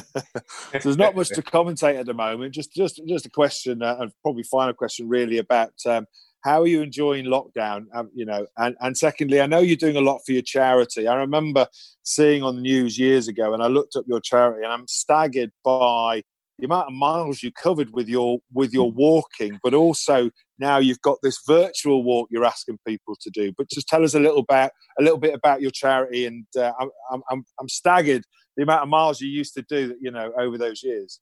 there's 0.71 0.97
not 0.97 1.15
much 1.15 1.29
to 1.29 1.43
commentate 1.43 1.99
at 1.99 2.07
the 2.07 2.13
moment. 2.15 2.55
Just, 2.55 2.73
just, 2.73 2.99
just 3.07 3.27
a 3.27 3.29
question, 3.29 3.83
uh, 3.83 3.97
and 3.99 4.11
probably 4.23 4.41
final 4.43 4.73
question, 4.73 5.07
really 5.07 5.37
about 5.37 5.73
um, 5.85 6.07
how 6.41 6.61
are 6.61 6.67
you 6.67 6.81
enjoying 6.81 7.25
lockdown? 7.25 7.85
Um, 7.93 8.09
you 8.13 8.25
know, 8.25 8.47
and 8.57 8.75
and 8.81 8.97
secondly, 8.97 9.41
I 9.41 9.47
know 9.47 9.59
you're 9.59 9.77
doing 9.77 9.97
a 9.97 10.01
lot 10.01 10.21
for 10.25 10.31
your 10.31 10.41
charity. 10.41 11.07
I 11.07 11.15
remember 11.15 11.67
seeing 12.03 12.43
on 12.43 12.55
the 12.55 12.61
news 12.61 12.97
years 12.97 13.27
ago, 13.27 13.53
and 13.53 13.61
I 13.63 13.67
looked 13.67 13.95
up 13.95 14.05
your 14.07 14.21
charity, 14.21 14.63
and 14.63 14.73
I'm 14.73 14.87
staggered 14.87 15.51
by 15.63 16.23
the 16.59 16.65
amount 16.65 16.87
of 16.87 16.93
miles 16.93 17.41
you 17.41 17.51
covered 17.51 17.91
with 17.91 18.07
your 18.07 18.39
with 18.53 18.73
your 18.73 18.91
walking, 18.91 19.59
but 19.63 19.73
also 19.73 20.29
now 20.59 20.77
you've 20.77 21.01
got 21.01 21.17
this 21.23 21.39
virtual 21.47 22.03
walk 22.03 22.29
you're 22.31 22.45
asking 22.45 22.77
people 22.87 23.15
to 23.21 23.29
do. 23.31 23.51
But 23.57 23.69
just 23.69 23.87
tell 23.87 24.03
us 24.03 24.13
a 24.13 24.19
little 24.19 24.39
about 24.39 24.71
a 24.99 25.03
little 25.03 25.17
bit 25.19 25.33
about 25.33 25.61
your 25.61 25.71
charity, 25.71 26.25
and 26.25 26.45
uh, 26.57 26.71
I'm, 26.79 27.21
I'm 27.29 27.43
I'm 27.59 27.69
staggered 27.69 28.23
the 28.57 28.63
amount 28.63 28.83
of 28.83 28.89
miles 28.89 29.21
you 29.21 29.29
used 29.29 29.53
to 29.55 29.63
do, 29.63 29.87
that 29.89 29.97
you 30.01 30.11
know, 30.11 30.31
over 30.39 30.57
those 30.57 30.83
years. 30.83 31.19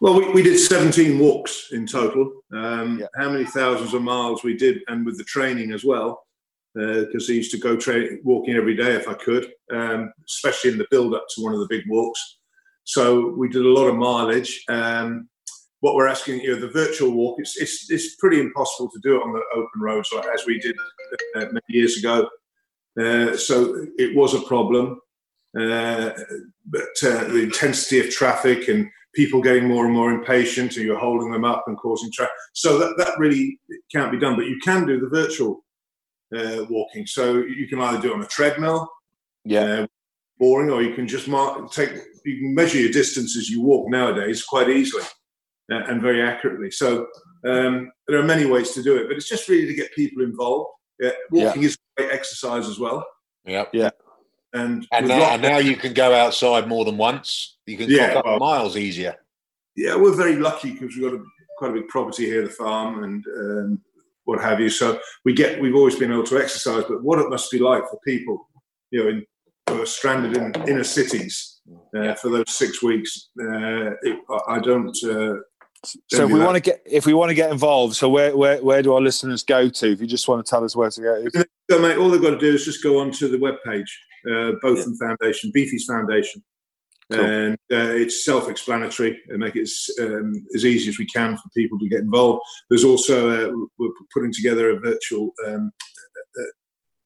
Well, 0.00 0.18
we, 0.18 0.32
we 0.32 0.42
did 0.42 0.58
17 0.58 1.18
walks 1.18 1.68
in 1.72 1.86
total. 1.86 2.42
Um, 2.52 3.00
yeah. 3.00 3.06
How 3.16 3.30
many 3.30 3.44
thousands 3.44 3.94
of 3.94 4.02
miles 4.02 4.42
we 4.42 4.56
did, 4.56 4.80
and 4.88 5.04
with 5.04 5.18
the 5.18 5.24
training 5.24 5.72
as 5.72 5.84
well, 5.84 6.24
because 6.74 7.28
uh, 7.28 7.32
I 7.32 7.36
used 7.36 7.50
to 7.52 7.58
go 7.58 7.76
tra- 7.76 8.16
walking 8.24 8.54
every 8.54 8.76
day 8.76 8.94
if 8.94 9.08
I 9.08 9.14
could, 9.14 9.50
um, 9.72 10.12
especially 10.28 10.72
in 10.72 10.78
the 10.78 10.86
build 10.90 11.14
up 11.14 11.26
to 11.34 11.42
one 11.42 11.52
of 11.52 11.60
the 11.60 11.68
big 11.68 11.84
walks. 11.88 12.38
So 12.84 13.34
we 13.36 13.48
did 13.48 13.64
a 13.64 13.68
lot 13.68 13.88
of 13.88 13.96
mileage. 13.96 14.64
Um, 14.68 15.28
what 15.80 15.94
we're 15.94 16.08
asking, 16.08 16.40
you 16.40 16.54
know, 16.54 16.60
the 16.60 16.72
virtual 16.72 17.10
walk, 17.10 17.38
it's, 17.38 17.60
it's, 17.60 17.90
it's 17.90 18.16
pretty 18.16 18.40
impossible 18.40 18.90
to 18.90 18.98
do 19.02 19.16
it 19.16 19.22
on 19.22 19.32
the 19.32 19.42
open 19.54 19.80
roads 19.80 20.10
like 20.14 20.26
as 20.32 20.44
we 20.46 20.58
did 20.58 20.74
uh, 21.36 21.46
many 21.46 21.60
years 21.68 21.98
ago. 21.98 22.28
Uh, 23.00 23.36
so 23.36 23.86
it 23.98 24.16
was 24.16 24.34
a 24.34 24.40
problem. 24.42 25.00
Uh, 25.58 26.10
but 26.66 26.88
uh, 27.02 27.24
the 27.24 27.42
intensity 27.42 28.00
of 28.00 28.10
traffic 28.10 28.68
and 28.68 28.88
people 29.18 29.42
getting 29.42 29.66
more 29.66 29.84
and 29.84 29.92
more 29.92 30.12
impatient 30.12 30.76
and 30.76 30.86
you're 30.86 31.04
holding 31.06 31.32
them 31.32 31.44
up 31.44 31.64
and 31.66 31.76
causing 31.76 32.08
traffic. 32.12 32.32
So 32.52 32.78
that, 32.78 32.94
that 32.98 33.18
really 33.18 33.58
can't 33.90 34.12
be 34.12 34.18
done. 34.18 34.36
But 34.36 34.46
you 34.46 34.60
can 34.62 34.86
do 34.86 35.00
the 35.00 35.08
virtual 35.08 35.64
uh, 36.36 36.66
walking. 36.70 37.04
So 37.04 37.38
you 37.38 37.66
can 37.66 37.80
either 37.80 38.00
do 38.00 38.12
it 38.12 38.14
on 38.14 38.22
a 38.22 38.26
treadmill, 38.26 38.88
yeah, 39.44 39.60
uh, 39.60 39.86
boring, 40.38 40.70
or 40.70 40.82
you 40.82 40.94
can 40.94 41.08
just 41.08 41.26
mark, 41.26 41.72
take 41.72 41.90
you 42.24 42.36
can 42.38 42.54
measure 42.54 42.78
your 42.78 42.92
distance 42.92 43.36
as 43.36 43.50
you 43.50 43.60
walk 43.60 43.90
nowadays 43.90 44.44
quite 44.44 44.68
easily 44.70 45.02
uh, 45.72 45.82
and 45.88 46.00
very 46.00 46.22
accurately. 46.22 46.70
So 46.70 47.08
um, 47.44 47.90
there 48.06 48.20
are 48.20 48.24
many 48.34 48.46
ways 48.46 48.70
to 48.74 48.84
do 48.84 48.98
it, 48.98 49.08
but 49.08 49.16
it's 49.16 49.28
just 49.28 49.48
really 49.48 49.66
to 49.66 49.74
get 49.74 49.92
people 49.94 50.22
involved. 50.22 50.70
Yeah, 51.00 51.10
walking 51.32 51.62
yeah. 51.62 51.68
is 51.68 51.78
great 51.96 52.12
exercise 52.12 52.68
as 52.68 52.78
well. 52.78 53.04
Yep. 53.46 53.70
Yeah. 53.72 53.90
And 54.52 54.86
and 54.92 55.08
now, 55.08 55.34
and 55.34 55.42
now, 55.42 55.58
you 55.58 55.76
can 55.76 55.92
go 55.92 56.14
outside 56.14 56.68
more 56.68 56.84
than 56.84 56.96
once. 56.96 57.58
You 57.66 57.76
can 57.76 57.90
yeah, 57.90 58.14
up 58.18 58.24
well, 58.24 58.38
miles 58.38 58.76
easier. 58.76 59.16
Yeah, 59.76 59.96
we're 59.96 60.16
very 60.16 60.36
lucky 60.36 60.72
because 60.72 60.96
we've 60.96 61.10
got 61.10 61.20
a, 61.20 61.24
quite 61.58 61.70
a 61.70 61.74
big 61.74 61.88
property 61.88 62.24
here, 62.24 62.42
the 62.42 62.50
farm, 62.50 63.04
and 63.04 63.24
um, 63.26 63.80
what 64.24 64.40
have 64.40 64.58
you. 64.58 64.70
So 64.70 65.00
we 65.24 65.34
get 65.34 65.60
we've 65.60 65.74
always 65.74 65.96
been 65.96 66.12
able 66.12 66.24
to 66.24 66.38
exercise. 66.38 66.84
But 66.88 67.02
what 67.02 67.18
it 67.18 67.28
must 67.28 67.50
be 67.50 67.58
like 67.58 67.82
for 67.90 67.98
people, 68.06 68.48
you 68.90 69.04
know, 69.04 69.10
in, 69.10 69.26
who 69.68 69.82
are 69.82 69.86
stranded 69.86 70.36
in 70.36 70.68
inner 70.68 70.84
cities 70.84 71.60
uh, 71.94 72.14
for 72.14 72.30
those 72.30 72.50
six 72.50 72.82
weeks. 72.82 73.28
Uh, 73.38 73.90
it, 74.02 74.18
I 74.48 74.60
don't. 74.60 74.96
Uh, 75.04 75.40
so 75.84 76.24
if 76.24 76.32
we 76.32 76.40
want 76.40 76.56
to 76.56 76.60
get 76.60 76.82
if 76.84 77.06
we 77.06 77.14
want 77.14 77.28
to 77.28 77.34
get 77.34 77.52
involved, 77.52 77.94
so 77.94 78.08
where, 78.08 78.36
where 78.36 78.62
where 78.62 78.82
do 78.82 78.94
our 78.94 79.00
listeners 79.00 79.44
go 79.44 79.68
to? 79.68 79.92
If 79.92 80.00
you 80.00 80.06
just 80.06 80.26
want 80.26 80.44
to 80.44 80.48
tell 80.48 80.64
us 80.64 80.74
where 80.74 80.90
to 80.90 81.00
go, 81.00 81.24
so, 81.70 81.78
mate, 81.78 81.98
all 81.98 82.08
they've 82.08 82.22
got 82.22 82.30
to 82.30 82.38
do 82.38 82.54
is 82.54 82.64
just 82.64 82.82
go 82.82 82.98
onto 82.98 83.28
the 83.28 83.38
web 83.38 83.56
page, 83.64 84.00
uh, 84.30 84.52
Botham 84.62 84.94
yeah. 85.00 85.08
Foundation, 85.08 85.50
Beefy's 85.52 85.84
Foundation, 85.84 86.42
cool. 87.12 87.24
and 87.24 87.54
uh, 87.72 87.94
it's 87.94 88.24
self-explanatory. 88.24 89.18
And 89.28 89.38
make 89.38 89.56
it 89.56 89.62
as, 89.62 89.90
um, 90.00 90.32
as 90.54 90.64
easy 90.64 90.88
as 90.90 90.98
we 90.98 91.06
can 91.06 91.36
for 91.36 91.48
people 91.56 91.78
to 91.78 91.88
get 91.88 92.00
involved. 92.00 92.42
There's 92.68 92.84
also 92.84 93.30
uh, 93.30 93.66
we're 93.78 93.90
putting 94.12 94.32
together 94.32 94.70
a 94.70 94.80
virtual 94.80 95.30
um, 95.46 95.72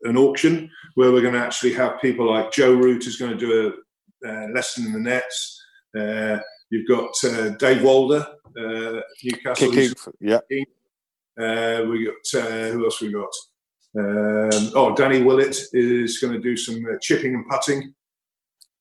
an 0.02 0.16
auction 0.16 0.68
where 0.94 1.12
we're 1.12 1.22
going 1.22 1.34
to 1.34 1.40
actually 1.40 1.72
have 1.74 2.00
people 2.00 2.28
like 2.28 2.52
Joe 2.52 2.74
Root 2.74 3.06
is 3.06 3.16
going 3.16 3.32
to 3.32 3.38
do 3.38 3.68
a 3.68 4.28
uh, 4.28 4.48
lesson 4.48 4.86
in 4.86 4.92
the 4.92 4.98
nets. 4.98 5.64
Uh, 5.98 6.38
you've 6.70 6.88
got 6.88 7.12
uh, 7.24 7.50
Dave 7.50 7.82
Walder, 7.82 8.26
Newcastle. 9.22 9.72
Yeah. 10.20 10.40
we 11.82 12.04
got 12.04 12.72
who 12.72 12.84
else 12.84 13.00
we 13.00 13.12
got? 13.12 13.32
Um, 13.98 14.72
oh, 14.74 14.94
Danny 14.96 15.22
Willett 15.22 15.56
is 15.72 16.18
going 16.18 16.32
to 16.32 16.40
do 16.40 16.56
some 16.56 16.82
chipping 17.00 17.34
and 17.34 17.48
putting. 17.48 17.94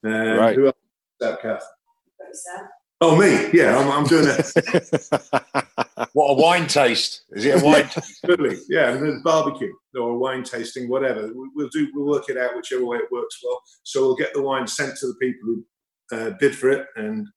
right. 0.04 0.56
Who 0.56 0.68
else? 0.68 0.76
That 1.20 1.42
Kath. 1.42 1.66
Oh, 3.04 3.18
me? 3.18 3.50
Yeah, 3.52 3.78
I'm, 3.78 3.92
I'm 3.92 4.04
doing 4.06 4.28
it. 4.28 5.10
what 6.14 6.28
a 6.28 6.34
wine 6.34 6.68
taste! 6.68 7.24
Is 7.32 7.46
it 7.46 7.62
a 7.62 7.66
wine? 7.66 7.90
Absolutely, 7.98 8.58
yeah. 8.70 8.92
And 8.92 9.02
there's 9.02 9.24
barbecue 9.24 9.74
or 10.00 10.18
wine 10.20 10.44
tasting, 10.44 10.88
whatever. 10.88 11.32
We'll 11.34 11.70
do. 11.70 11.90
We'll 11.94 12.06
work 12.06 12.30
it 12.30 12.38
out 12.38 12.56
whichever 12.56 12.86
way 12.86 12.98
it 12.98 13.12
works 13.12 13.40
well. 13.44 13.60
So 13.84 14.02
we'll 14.02 14.16
get 14.16 14.34
the 14.34 14.42
wine 14.44 14.68
sent 14.68 14.98
to 14.98 15.08
the 15.08 15.16
people 15.16 15.40
who 15.42 15.66
uh, 16.16 16.32
bid 16.40 16.56
for 16.56 16.70
it 16.70 16.88
and 16.96 17.28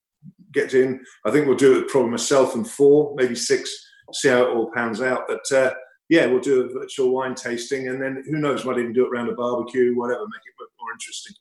get 0.52 0.74
in. 0.74 1.02
I 1.24 1.30
think 1.30 1.46
we'll 1.46 1.56
do 1.56 1.78
it 1.78 1.88
probably 1.88 2.10
myself 2.10 2.54
and 2.54 2.68
four, 2.68 3.14
maybe 3.16 3.34
six. 3.34 3.74
See 4.12 4.28
how 4.28 4.44
it 4.44 4.54
all 4.54 4.70
pans 4.74 5.00
out. 5.00 5.22
But 5.26 5.50
uh, 5.50 5.72
yeah, 6.08 6.26
we'll 6.26 6.40
do 6.40 6.62
a 6.62 6.68
virtual 6.68 7.10
wine 7.10 7.34
tasting, 7.34 7.88
and 7.88 8.00
then 8.00 8.22
who 8.26 8.38
knows? 8.38 8.64
Might 8.64 8.78
even 8.78 8.92
do 8.92 9.06
it 9.06 9.10
around 9.10 9.28
a 9.28 9.34
barbecue, 9.34 9.96
whatever, 9.96 10.20
make 10.20 10.42
it 10.46 10.54
more 10.80 10.92
interesting. 10.92 11.34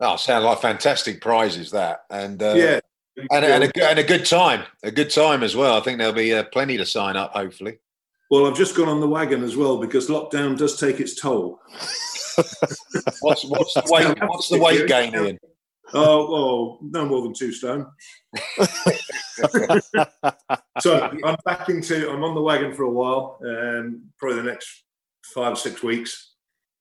Oh, 0.00 0.16
sound 0.16 0.44
like 0.44 0.60
fantastic 0.60 1.20
prizes 1.20 1.70
that, 1.72 2.04
and 2.10 2.42
uh, 2.42 2.54
yeah, 2.56 2.80
and, 3.16 3.44
and, 3.44 3.64
a, 3.64 3.88
and 3.88 3.98
a 3.98 4.04
good 4.04 4.26
time, 4.26 4.64
a 4.82 4.90
good 4.90 5.10
time 5.10 5.42
as 5.42 5.56
well. 5.56 5.76
I 5.76 5.80
think 5.80 5.98
there'll 5.98 6.12
be 6.12 6.34
uh, 6.34 6.44
plenty 6.44 6.76
to 6.76 6.86
sign 6.86 7.16
up, 7.16 7.32
hopefully. 7.32 7.78
Well, 8.30 8.46
I've 8.46 8.56
just 8.56 8.76
gone 8.76 8.88
on 8.88 9.00
the 9.00 9.08
wagon 9.08 9.42
as 9.44 9.56
well 9.56 9.78
because 9.78 10.08
lockdown 10.08 10.58
does 10.58 10.78
take 10.78 11.00
its 11.00 11.14
toll. 11.20 11.60
what's, 13.20 13.44
what's 13.44 13.74
the 13.74 13.82
weight? 13.86 14.18
What's 14.20 14.48
the 14.48 14.58
weight 14.58 14.86
gain, 14.88 15.14
Ian? 15.14 15.38
Oh, 15.94 16.34
oh, 16.34 16.78
no 16.82 17.06
more 17.06 17.22
than 17.22 17.32
two 17.32 17.52
stone. 17.52 17.86
so 20.80 21.10
I'm 21.24 21.36
back 21.44 21.68
into. 21.68 22.10
I'm 22.10 22.24
on 22.24 22.34
the 22.34 22.42
wagon 22.42 22.74
for 22.74 22.82
a 22.84 22.90
while, 22.90 23.38
um, 23.46 24.02
probably 24.18 24.38
the 24.38 24.50
next 24.50 24.84
five 25.34 25.58
six 25.58 25.82
weeks. 25.82 26.34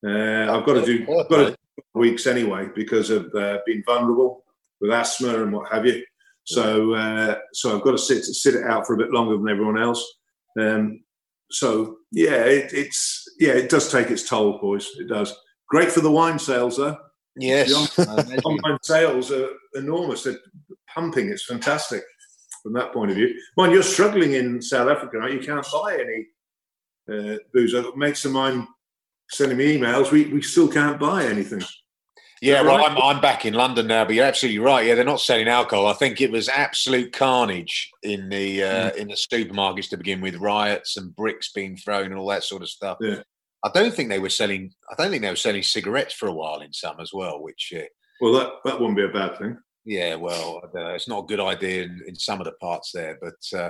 Uh, 0.05 0.51
I've 0.51 0.65
got 0.65 0.73
to 0.73 0.85
do 0.85 1.01
I've 1.03 1.29
got 1.29 1.49
to 1.49 1.57
weeks 1.93 2.27
anyway 2.27 2.69
because 2.75 3.09
of 3.09 3.33
uh, 3.35 3.59
being 3.65 3.83
vulnerable 3.85 4.43
with 4.81 4.91
asthma 4.91 5.41
and 5.41 5.53
what 5.53 5.71
have 5.71 5.85
you. 5.85 6.03
So 6.45 6.93
uh, 6.93 7.39
so 7.53 7.75
I've 7.75 7.83
got 7.83 7.91
to 7.91 7.97
sit 7.97 8.23
sit 8.23 8.55
it 8.55 8.65
out 8.65 8.85
for 8.85 8.93
a 8.93 8.97
bit 8.97 9.11
longer 9.11 9.37
than 9.37 9.49
everyone 9.49 9.79
else. 9.79 10.03
Um, 10.59 11.03
so 11.51 11.97
yeah, 12.11 12.43
it, 12.45 12.73
it's 12.73 13.23
yeah, 13.39 13.53
it 13.53 13.69
does 13.69 13.91
take 13.91 14.09
its 14.09 14.27
toll, 14.27 14.59
boys. 14.59 14.89
It 14.99 15.07
does. 15.07 15.35
Great 15.67 15.91
for 15.91 16.01
the 16.01 16.11
wine 16.11 16.39
sales 16.39 16.77
though. 16.77 16.97
Yes, 17.37 17.97
online 18.45 18.77
sales 18.81 19.31
are 19.31 19.49
enormous. 19.73 20.23
They're 20.23 20.39
pumping. 20.93 21.29
It's 21.29 21.45
fantastic 21.45 22.03
from 22.63 22.73
that 22.73 22.93
point 22.93 23.11
of 23.11 23.17
view. 23.17 23.39
Mind 23.57 23.73
you're 23.73 23.83
struggling 23.83 24.33
in 24.33 24.61
South 24.61 24.89
Africa, 24.89 25.17
right? 25.17 25.33
You 25.33 25.39
can't 25.39 25.65
buy 25.71 25.99
any 25.99 26.27
uh, 27.11 27.37
booze. 27.53 27.75
I've 27.75 27.83
got 27.83 27.97
mates 27.97 28.25
of 28.25 28.31
mine 28.31 28.67
sending 29.29 29.57
me 29.57 29.77
emails. 29.77 30.11
We 30.11 30.25
we 30.25 30.41
still 30.41 30.67
can't 30.67 30.99
buy 30.99 31.25
anything. 31.25 31.61
Yeah, 32.41 32.61
well, 32.61 32.77
right? 32.77 32.91
I'm, 32.91 32.97
I'm 32.97 33.21
back 33.21 33.45
in 33.45 33.53
London 33.53 33.87
now, 33.87 34.05
but 34.05 34.13
you're 34.13 34.25
absolutely 34.25 34.59
right. 34.59 34.85
Yeah, 34.85 34.95
they're 34.95 35.03
not 35.03 35.21
selling 35.21 35.47
alcohol. 35.47 35.87
I 35.87 35.93
think 35.93 36.21
it 36.21 36.31
was 36.31 36.49
absolute 36.49 37.13
carnage 37.13 37.89
in 38.03 38.29
the 38.29 38.63
uh, 38.63 38.91
mm. 38.91 38.95
in 38.95 39.07
the 39.07 39.15
supermarkets 39.15 39.89
to 39.89 39.97
begin 39.97 40.21
with, 40.21 40.35
riots 40.35 40.97
and 40.97 41.15
bricks 41.15 41.51
being 41.51 41.75
thrown 41.75 42.07
and 42.07 42.15
all 42.15 42.27
that 42.27 42.43
sort 42.43 42.61
of 42.61 42.69
stuff. 42.69 42.97
Yeah. 43.01 43.21
I 43.63 43.69
don't 43.73 43.93
think 43.93 44.09
they 44.09 44.19
were 44.19 44.29
selling. 44.29 44.71
I 44.91 44.95
don't 44.95 45.11
think 45.11 45.21
they 45.21 45.29
were 45.29 45.35
selling 45.35 45.63
cigarettes 45.63 46.13
for 46.13 46.27
a 46.27 46.33
while 46.33 46.61
in 46.61 46.73
some 46.73 46.99
as 46.99 47.11
well. 47.13 47.41
Which 47.41 47.73
uh, 47.75 47.83
well, 48.21 48.33
that 48.33 48.51
that 48.65 48.79
wouldn't 48.79 48.97
be 48.97 49.05
a 49.05 49.09
bad 49.09 49.37
thing. 49.37 49.57
Yeah, 49.85 50.15
well, 50.15 50.61
uh, 50.63 50.93
it's 50.93 51.07
not 51.07 51.23
a 51.23 51.27
good 51.27 51.39
idea 51.39 51.83
in, 51.83 52.01
in, 52.07 52.15
some 52.15 52.41
of 52.41 52.45
the 52.45 52.53
parts 52.53 52.91
there, 52.91 53.19
but 53.21 53.57
uh, 53.57 53.69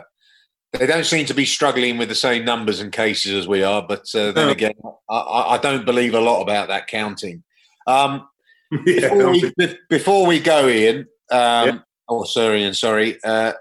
they 0.72 0.88
don't 0.88 1.06
seem 1.06 1.25
to 1.25 1.34
be 1.34 1.44
struggling 1.44 1.98
with 1.98 2.08
the 2.08 2.15
same 2.15 2.46
numbers 2.46 2.80
and 2.80 2.92
cases 2.92 3.34
as 3.34 3.50
we 3.50 3.63
are. 3.63 3.86
But 3.86 4.06
uh, 4.15 4.32
then 4.32 4.48
no. 4.48 4.51
again, 4.51 4.74
I, 5.10 5.56
I, 5.56 5.58
don't 5.58 5.86
believe 5.86 6.13
a 6.13 6.22
lot 6.22 6.42
about 6.42 6.70
that 6.70 6.88
counting. 6.88 7.44
Um, 7.86 8.27
yeah, 8.86 9.10
before, 9.10 9.32
we, 9.32 9.77
before, 9.89 10.25
we, 10.25 10.39
go, 10.39 10.70
Ian, 10.70 11.00
um, 11.00 11.06
yeah. 11.32 11.77
oh, 12.08 12.24
sorry, 12.24 12.63
Ian, 12.63 12.74
sorry. 12.74 13.22
Uh, 13.22 13.51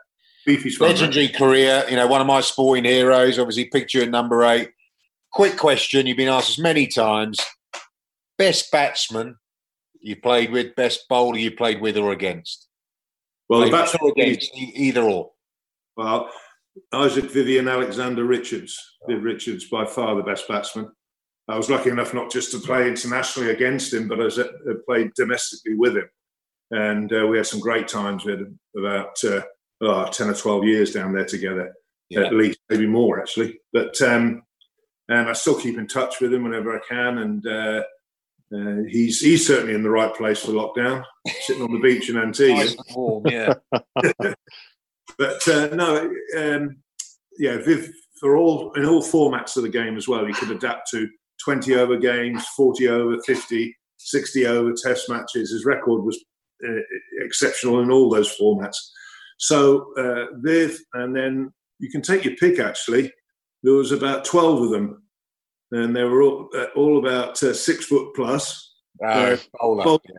legendary 0.79 1.29
career, 1.29 1.85
you 1.91 1.97
know, 1.97 2.07
one 2.07 2.21
of 2.21 2.27
my 2.27 2.41
sporting 2.41 2.85
heroes, 2.85 3.39
obviously, 3.39 3.67
picture 3.67 4.03
at 4.03 4.11
number 4.11 4.45
eight. 4.45 4.71
Quick 5.35 5.57
question, 5.57 6.07
you've 6.07 6.17
been 6.17 6.29
asked 6.29 6.51
as 6.51 6.59
many 6.61 6.87
times. 6.87 7.41
Best 8.39 8.71
batsman 8.71 9.37
you 10.01 10.15
played 10.15 10.53
with, 10.53 10.77
best 10.77 11.09
bowler 11.09 11.39
you 11.39 11.51
played 11.51 11.81
with 11.81 11.97
or 11.97 12.13
against? 12.13 12.69
Well, 13.49 13.63
the 13.65 13.71
batsman 13.71 14.01
or 14.03 14.13
against, 14.13 14.55
either 14.55 15.03
or. 15.03 15.33
Well, 15.97 16.31
Isaac 16.93 17.33
Vivian 17.33 17.67
Alexander 17.67 18.25
Richards. 18.25 18.79
Viv 19.09 19.25
Richards, 19.25 19.65
by 19.65 19.85
far 19.85 20.15
the 20.15 20.23
best 20.23 20.47
batsman. 20.47 20.89
I 21.49 21.57
was 21.57 21.69
lucky 21.69 21.91
enough 21.91 22.15
not 22.15 22.31
just 22.31 22.53
to 22.53 22.61
play 22.61 22.87
internationally 22.87 23.51
against 23.51 23.93
him, 23.93 24.07
but 24.07 24.21
I 24.21 24.29
played 24.87 25.11
domestically 25.17 25.75
with 25.75 25.97
him. 25.97 26.09
And 26.71 27.13
uh, 27.13 27.27
we 27.27 27.39
had 27.39 27.47
some 27.47 27.61
great 27.61 27.89
times. 27.89 28.25
We 28.25 28.33
had 28.33 28.57
about 28.77 29.17
uh, 29.25 29.43
oh, 29.81 30.07
10 30.07 30.31
or 30.31 30.35
12 30.35 30.65
years 30.65 30.93
down 30.93 31.13
there 31.13 31.27
together, 31.27 31.75
yeah. 32.09 32.21
at 32.21 32.35
least, 32.35 32.61
maybe 32.71 32.87
more 32.87 33.21
actually. 33.21 33.59
But 33.73 34.01
um, 34.01 34.45
and 35.09 35.29
I 35.29 35.33
still 35.33 35.59
keep 35.61 35.79
in 35.79 35.87
touch 35.87 36.21
with 36.21 36.33
him 36.33 36.45
whenever 36.45 36.77
I 36.77 36.81
can. 36.89 37.19
And 37.19 37.47
uh, 37.47 37.83
uh, 38.55 38.83
he's 38.89 39.21
he's 39.21 39.47
certainly 39.47 39.75
in 39.75 39.83
the 39.83 39.91
right 39.91 40.15
place 40.15 40.41
for 40.41 40.53
lockdown, 40.53 41.05
sitting 41.43 41.63
on 41.63 41.73
the 41.73 41.81
beach 41.81 42.09
in 42.09 42.17
Antigua. 42.17 42.65
Nice 42.65 42.77
warm, 42.95 43.25
yeah. 43.27 43.55
but 45.19 45.49
uh, 45.49 45.67
no, 45.75 46.11
um, 46.37 46.77
yeah, 47.39 47.59
Viv 47.59 47.91
for 48.21 48.37
all 48.37 48.73
in 48.73 48.87
all 48.87 49.03
formats 49.03 49.57
of 49.57 49.63
the 49.63 49.69
game 49.69 49.97
as 49.97 50.07
well. 50.07 50.25
He 50.25 50.33
could 50.33 50.51
adapt 50.51 50.91
to 50.91 51.09
20 51.45 51.75
over 51.75 51.97
games, 51.97 52.45
40 52.57 52.89
over, 52.89 53.23
50, 53.23 53.77
60 53.99 54.47
over 54.47 54.73
Test 54.73 55.09
matches. 55.11 55.51
His 55.51 55.65
record 55.65 56.05
was 56.05 56.23
uh, 56.67 56.81
exceptional 57.21 57.81
in 57.81 57.91
all 57.91 58.09
those 58.09 58.35
formats. 58.39 58.77
So 59.39 59.93
uh, 59.99 60.27
Viv, 60.43 60.79
and 60.95 61.15
then 61.15 61.53
you 61.81 61.91
can 61.91 62.03
take 62.03 62.25
your 62.25 62.37
pick. 62.37 62.59
Actually, 62.59 63.13
there 63.65 63.73
was 63.73 63.93
about 63.93 64.25
12 64.25 64.63
of 64.63 64.71
them 64.71 65.03
and 65.73 65.97
they 65.97 66.05
were 66.05 66.23
all, 66.23 66.51
uh, 66.55 66.67
all 66.77 66.99
about 66.99 67.43
uh, 67.43 67.53
six 67.55 67.87
foot 67.87 68.15
plus, 68.15 68.75
uh, 69.05 69.37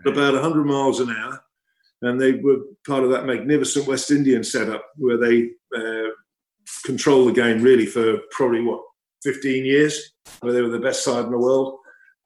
about 0.06 0.34
100 0.34 0.66
miles 0.66 1.00
an 1.00 1.12
hour. 1.12 1.42
And 2.02 2.20
they 2.20 2.34
were 2.34 2.58
part 2.86 3.04
of 3.04 3.12
that 3.12 3.26
magnificent 3.26 3.88
West 3.88 4.12
Indian 4.12 4.44
setup 4.44 4.86
where 4.98 5.18
they 5.18 5.52
uh, 5.76 6.10
control 6.84 7.26
the 7.26 7.32
game 7.32 7.62
really 7.62 7.86
for 7.86 8.18
probably 8.32 8.62
what 8.62 8.82
15 9.24 9.64
years, 9.64 10.12
where 10.42 10.52
they 10.52 10.62
were 10.62 10.70
the 10.70 10.80
best 10.80 11.04
side 11.04 11.26
in 11.26 11.32
the 11.32 11.38
world, 11.38 11.80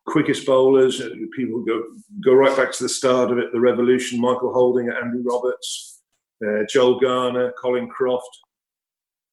quickest 0.08 0.46
bowlers. 0.46 1.02
Uh, 1.02 1.10
people 1.36 1.64
go 1.64 1.84
go 2.24 2.34
right 2.34 2.56
back 2.58 2.72
to 2.72 2.84
the 2.84 2.90
start 2.90 3.32
of 3.32 3.38
it, 3.38 3.52
the 3.54 3.60
revolution. 3.60 4.20
Michael 4.20 4.54
Holding, 4.54 4.90
andrew 4.90 5.22
Roberts, 5.24 6.02
uh, 6.46 6.64
Joel 6.68 7.00
Garner, 7.00 7.54
Colin 7.62 7.88
Croft. 7.90 8.40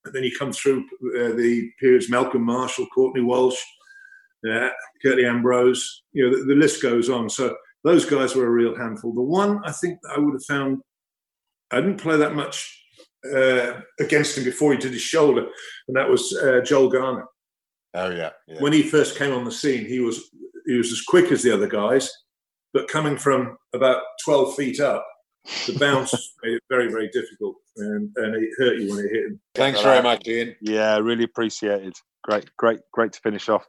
And 0.06 0.14
then 0.14 0.22
you 0.22 0.32
come 0.38 0.52
through 0.52 0.84
uh, 1.16 1.34
the 1.36 1.70
periods 1.80 2.08
Malcolm 2.08 2.42
Marshall, 2.42 2.86
Courtney 2.94 3.22
Walsh, 3.22 3.58
uh, 4.48 4.68
Curtly 5.02 5.26
Ambrose, 5.26 6.02
you 6.12 6.24
know, 6.24 6.38
the, 6.38 6.44
the, 6.44 6.54
list 6.54 6.80
goes 6.80 7.10
on. 7.10 7.28
So 7.28 7.56
those 7.84 8.04
guys 8.04 8.34
were 8.34 8.46
a 8.46 8.50
real 8.50 8.76
handful. 8.76 9.12
The 9.12 9.20
one 9.20 9.60
I 9.64 9.72
think 9.72 9.98
I 10.14 10.18
would 10.18 10.34
have 10.34 10.44
found, 10.44 10.78
I 11.70 11.80
didn't 11.80 12.00
play 12.00 12.16
that 12.16 12.34
much 12.34 12.84
uh, 13.34 13.80
against 13.98 14.38
him 14.38 14.44
before 14.44 14.72
he 14.72 14.78
did 14.78 14.92
his 14.92 15.02
shoulder, 15.02 15.46
and 15.88 15.96
that 15.96 16.08
was 16.08 16.32
uh, 16.42 16.60
Joel 16.64 16.88
Garner. 16.88 17.26
Oh 17.94 18.10
yeah, 18.10 18.30
yeah. 18.46 18.60
When 18.60 18.72
he 18.72 18.82
first 18.82 19.16
came 19.16 19.32
on 19.32 19.44
the 19.44 19.52
scene, 19.52 19.86
he 19.86 20.00
was 20.00 20.30
he 20.66 20.76
was 20.76 20.92
as 20.92 21.02
quick 21.02 21.32
as 21.32 21.42
the 21.42 21.52
other 21.52 21.66
guys, 21.66 22.10
but 22.72 22.88
coming 22.88 23.16
from 23.16 23.56
about 23.74 24.02
twelve 24.24 24.54
feet 24.54 24.80
up, 24.80 25.06
the 25.66 25.76
bounce 25.78 26.12
made 26.42 26.54
it 26.54 26.62
very 26.68 26.88
very 26.88 27.08
difficult, 27.08 27.56
and, 27.76 28.10
and 28.16 28.36
it 28.36 28.50
hurt 28.58 28.78
you 28.78 28.90
when 28.90 29.04
it 29.04 29.10
hit 29.12 29.24
him. 29.26 29.40
Thanks 29.54 29.80
very 29.80 30.02
much, 30.02 30.26
Ian. 30.26 30.56
Yeah, 30.60 30.98
really 30.98 31.24
appreciated. 31.24 31.94
Great, 32.24 32.50
great, 32.56 32.80
great 32.92 33.12
to 33.12 33.20
finish 33.20 33.48
off. 33.48 33.66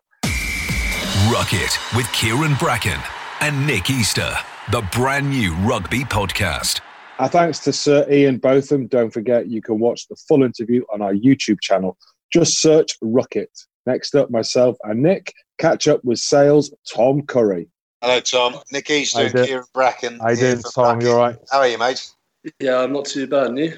Ruck 1.31 1.53
It 1.53 1.77
with 1.96 2.12
Kieran 2.13 2.55
Bracken 2.55 3.00
and 3.41 3.67
Nick 3.67 3.89
Easter, 3.89 4.31
the 4.72 4.81
brand 4.93 5.29
new 5.29 5.53
rugby 5.55 6.00
podcast. 6.00 6.81
Our 7.19 7.27
thanks 7.27 7.60
to 7.60 7.74
Sir 7.74 8.05
Ian 8.10 8.38
Botham. 8.38 8.88
Don't 8.88 9.12
forget, 9.12 9.48
you 9.48 9.62
can 9.62 9.79
watch 9.79 10.07
the 10.07 10.15
full 10.27 10.43
interview 10.43 10.84
on 10.93 11.01
our 11.01 11.13
YouTube 11.13 11.60
channel. 11.62 11.98
Just 12.31 12.62
search 12.62 12.98
Ruck 13.01 13.36
It. 13.36 13.50
Next 13.86 14.15
up, 14.15 14.29
myself 14.29 14.77
and 14.84 15.01
Nick 15.01 15.34
catch 15.57 15.88
up 15.88 16.03
with 16.03 16.19
Sale's 16.19 16.74
Tom 16.93 17.24
Curry. 17.24 17.69
Hello, 18.01 18.20
Tom. 18.20 18.60
Nick 18.72 18.89
Easter 18.92 19.25
and 19.25 19.34
Kieran 19.34 19.66
Bracken. 19.74 20.20
How 20.20 20.30
you 20.30 20.38
doing, 20.38 20.62
Tom? 20.62 21.01
You 21.01 21.12
all 21.12 21.18
right? 21.18 21.38
How 21.51 21.60
are 21.60 21.68
you, 21.68 21.80
mate? 21.80 22.12
Yeah, 22.60 22.82
I'm 22.82 22.94
not 22.94 23.06
too 23.06 23.25
bad, 23.25 23.48
and 23.48 23.58
you? 23.58 23.74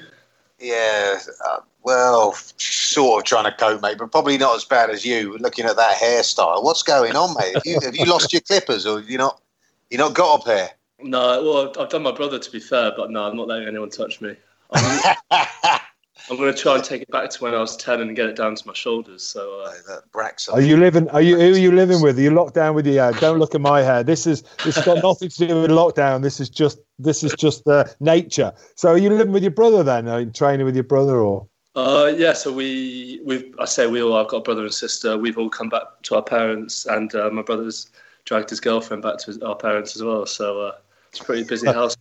Yeah, 0.58 1.18
uh, 1.48 1.60
well, 1.82 2.34
sort 2.58 3.22
of 3.22 3.24
trying 3.24 3.44
to 3.44 3.52
cope, 3.52 3.80
mate, 3.80 3.96
but 3.96 4.12
probably 4.12 4.36
not 4.36 4.54
as 4.56 4.64
bad 4.66 4.90
as 4.90 5.06
you. 5.06 5.38
Looking 5.38 5.64
at 5.64 5.76
that 5.76 5.96
hairstyle, 5.96 6.62
what's 6.62 6.82
going 6.82 7.16
on, 7.16 7.34
mate? 7.38 7.54
Have 7.54 7.64
you, 7.64 7.80
have 7.82 7.96
you 7.96 8.04
lost 8.04 8.32
your 8.34 8.42
clippers, 8.42 8.84
or 8.84 9.00
you 9.00 9.16
not? 9.16 9.40
You 9.88 9.96
not 9.96 10.14
got 10.14 10.40
up 10.40 10.46
hair? 10.46 10.68
No, 11.02 11.42
well, 11.42 11.72
I've 11.82 11.88
done 11.88 12.02
my 12.02 12.12
brother 12.12 12.38
to 12.38 12.50
be 12.50 12.60
fair, 12.60 12.92
but 12.94 13.10
no, 13.10 13.24
I'm 13.24 13.36
not 13.36 13.48
letting 13.48 13.68
anyone 13.68 13.88
touch 13.88 14.20
me. 14.20 14.36
I'm, 16.30 16.36
I'm 16.36 16.42
going 16.42 16.54
to 16.54 16.60
try 16.60 16.76
and 16.76 16.84
take 16.84 17.02
it 17.02 17.10
back 17.10 17.30
to 17.30 17.42
when 17.42 17.54
I 17.54 17.58
was 17.58 17.76
ten 17.76 18.00
and 18.00 18.14
get 18.14 18.26
it 18.26 18.36
down 18.36 18.54
to 18.54 18.66
my 18.66 18.72
shoulders. 18.72 19.22
So, 19.22 19.60
uh, 19.60 19.72
that 19.88 20.48
Are 20.52 20.60
you 20.60 20.76
living? 20.76 21.08
Are 21.10 21.20
you? 21.20 21.36
Who 21.36 21.52
are 21.52 21.58
you 21.58 21.72
living 21.72 22.00
with? 22.00 22.18
Are 22.18 22.22
you 22.22 22.30
locked 22.30 22.54
down 22.54 22.74
with 22.74 22.86
your 22.86 23.02
hair? 23.02 23.12
Don't 23.20 23.38
look 23.38 23.54
at 23.54 23.60
my 23.60 23.82
hair. 23.82 24.02
This 24.02 24.26
is. 24.26 24.42
This 24.64 24.76
has 24.76 24.84
got 24.84 24.98
nothing 25.02 25.28
to 25.28 25.46
do 25.46 25.62
with 25.62 25.70
lockdown. 25.70 26.22
This 26.22 26.40
is 26.40 26.48
just 26.48 26.78
this 26.98 27.22
is 27.22 27.34
just 27.34 27.66
uh, 27.66 27.84
nature. 28.00 28.52
So 28.76 28.90
are 28.90 28.98
you 28.98 29.10
living 29.10 29.32
with 29.32 29.42
your 29.42 29.52
brother 29.52 29.82
then? 29.82 30.08
Are 30.08 30.20
you 30.20 30.30
training 30.30 30.66
with 30.66 30.74
your 30.74 30.84
brother 30.84 31.18
or? 31.18 31.46
Uh, 31.76 32.12
yeah, 32.16 32.32
so 32.32 32.52
we 32.52 33.20
we 33.24 33.52
I 33.58 33.64
say 33.64 33.86
we 33.86 34.02
all. 34.02 34.16
I've 34.16 34.28
got 34.28 34.38
a 34.38 34.42
brother 34.42 34.62
and 34.62 34.74
sister. 34.74 35.16
We've 35.16 35.38
all 35.38 35.50
come 35.50 35.68
back 35.68 35.82
to 36.02 36.16
our 36.16 36.22
parents, 36.22 36.86
and 36.86 37.14
uh, 37.14 37.30
my 37.30 37.42
brother's 37.42 37.90
dragged 38.24 38.50
his 38.50 38.60
girlfriend 38.60 39.02
back 39.02 39.18
to 39.18 39.26
his, 39.26 39.38
our 39.38 39.56
parents 39.56 39.96
as 39.96 40.02
well. 40.02 40.26
So 40.26 40.60
uh, 40.60 40.72
it's 41.10 41.20
a 41.20 41.24
pretty 41.24 41.44
busy 41.44 41.66
house. 41.66 41.96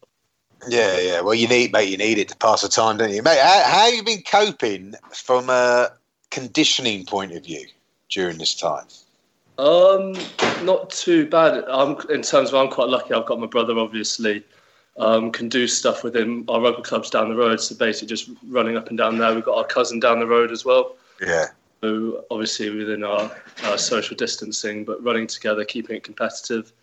Yeah, 0.68 1.00
yeah. 1.00 1.22
Well, 1.22 1.34
you 1.34 1.48
need, 1.48 1.72
mate. 1.72 1.89
You 1.89 1.98
need 1.98 2.18
it 2.18 2.28
to 2.30 2.38
pass 2.38 2.62
the 2.62 2.70
time, 2.70 2.98
don't 2.98 3.12
you, 3.12 3.24
mate? 3.24 3.39
How, 3.39 3.63
how 3.66 3.86
have 3.86 3.94
you 3.94 4.04
been 4.04 4.24
coping 4.24 4.96
from 5.13 5.50
a 5.50 5.89
conditioning 6.32 7.06
point 7.06 7.34
of 7.34 7.46
view 7.46 7.66
during 8.10 8.38
this 8.38 8.56
time? 8.56 8.86
Um, 9.58 10.13
not 10.63 10.89
too 10.89 11.28
bad. 11.28 11.63
I'm 11.68 11.98
in 12.10 12.22
terms 12.22 12.50
of 12.50 12.56
I'm 12.56 12.70
quite 12.70 12.89
lucky. 12.89 13.13
I've 13.13 13.25
got 13.25 13.39
my 13.39 13.48
brother, 13.48 13.78
obviously, 13.78 14.44
um, 14.98 15.32
can 15.32 15.50
do 15.50 15.68
stuff 15.68 16.04
within 16.04 16.46
our 16.48 16.62
rugby 16.62 16.82
clubs 16.82 17.10
down 17.10 17.30
the 17.30 17.36
road. 17.36 17.60
So 17.62 17.75
basically, 17.75 18.08
just 18.08 18.30
running 18.48 18.78
up 18.78 18.89
and 18.89 18.98
down 18.98 19.18
there. 19.18 19.34
We've 19.34 19.44
got 19.44 19.58
our 19.58 19.66
cousin 19.66 20.00
down 20.00 20.20
the 20.20 20.28
road 20.28 20.51
as 20.51 20.66
well. 20.66 20.96
Yeah. 21.22 21.48
So 21.82 22.25
obviously 22.30 22.70
within 22.70 23.04
our, 23.04 23.32
our 23.66 23.78
social 23.78 24.16
distancing, 24.16 24.84
but 24.84 25.01
running 25.04 25.28
together, 25.28 25.63
keeping 25.63 25.96
it 25.96 26.04
competitive. 26.04 26.74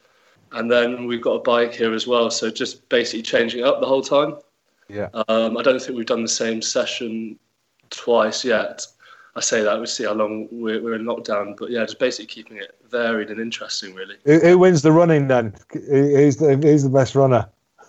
And 0.57 0.71
then 0.71 1.07
we've 1.07 1.21
got 1.21 1.33
a 1.35 1.41
bike 1.41 1.75
here 1.75 1.93
as 1.93 2.07
well. 2.07 2.31
So 2.31 2.51
just 2.51 2.89
basically 2.89 3.23
changing 3.23 3.63
up 3.63 3.81
the 3.81 3.87
whole 3.87 4.03
time. 4.03 4.37
Yeah. 4.89 5.09
Um, 5.29 5.59
I 5.59 5.63
don't 5.63 5.81
think 5.81 5.97
we've 5.99 6.07
done 6.07 6.23
the 6.23 6.29
same 6.29 6.63
session 6.63 7.39
twice 7.91 8.43
yet. 8.45 8.87
I 9.35 9.41
say 9.41 9.63
that 9.63 9.79
we 9.79 9.85
see 9.85 10.05
how 10.05 10.15
long 10.15 10.49
we're, 10.51 10.83
we're 10.83 10.95
in 10.95 11.03
lockdown, 11.05 11.57
but 11.59 11.71
yeah, 11.71 11.85
just 11.85 11.99
basically 11.99 12.27
keeping 12.27 12.57
it 12.57 12.75
varied 12.91 13.31
and 13.31 13.39
interesting, 13.39 13.95
really. 13.95 14.17
Who, 14.25 14.39
who 14.39 14.59
wins 14.59 14.81
the 14.81 14.93
running 14.93 15.29
then? 15.29 15.55
Who's 15.73 16.39
the, 16.39 16.57
who's 16.57 16.85
the 16.85 16.89
best 16.89 17.15
runner? 17.15 17.47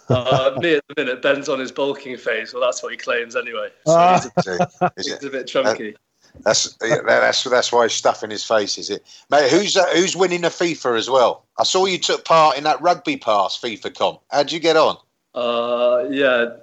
Uh, 0.10 0.58
me 0.62 0.76
at 0.76 0.84
the 0.90 1.02
minute, 1.02 1.22
Ben's 1.22 1.48
on 1.48 1.60
his 1.60 1.72
bulking 1.72 2.18
phase. 2.18 2.54
Well, 2.54 2.64
that's 2.64 2.84
what 2.84 2.92
he 2.92 2.98
claims 2.98 3.38
anyway. 3.38 3.70
So 3.86 3.94
Ah. 3.94 4.22
he's, 4.36 4.48
a, 4.48 4.92
he's 4.98 5.24
a 5.24 5.30
bit 5.30 5.48
chunky. 5.48 5.96
That's 6.44 6.76
that's 6.80 7.44
that's 7.44 7.72
why 7.72 7.84
he's 7.86 7.94
stuffing 7.94 8.30
his 8.30 8.44
face, 8.44 8.78
is 8.78 8.90
it, 8.90 9.04
mate? 9.30 9.50
Who's 9.52 9.76
uh, 9.76 9.86
who's 9.94 10.16
winning 10.16 10.42
the 10.42 10.50
FIFA 10.50 10.98
as 10.98 11.10
well? 11.10 11.44
I 11.58 11.64
saw 11.64 11.86
you 11.86 11.98
took 11.98 12.24
part 12.26 12.58
in 12.58 12.64
that 12.64 12.82
rugby 12.82 13.18
pass 13.18 13.60
FIFA 13.60 13.96
comp. 13.98 14.20
How'd 14.32 14.52
you 14.52 14.60
get 14.60 14.78
on? 14.78 14.98
Uh, 15.36 16.08
yeah, 16.10 16.56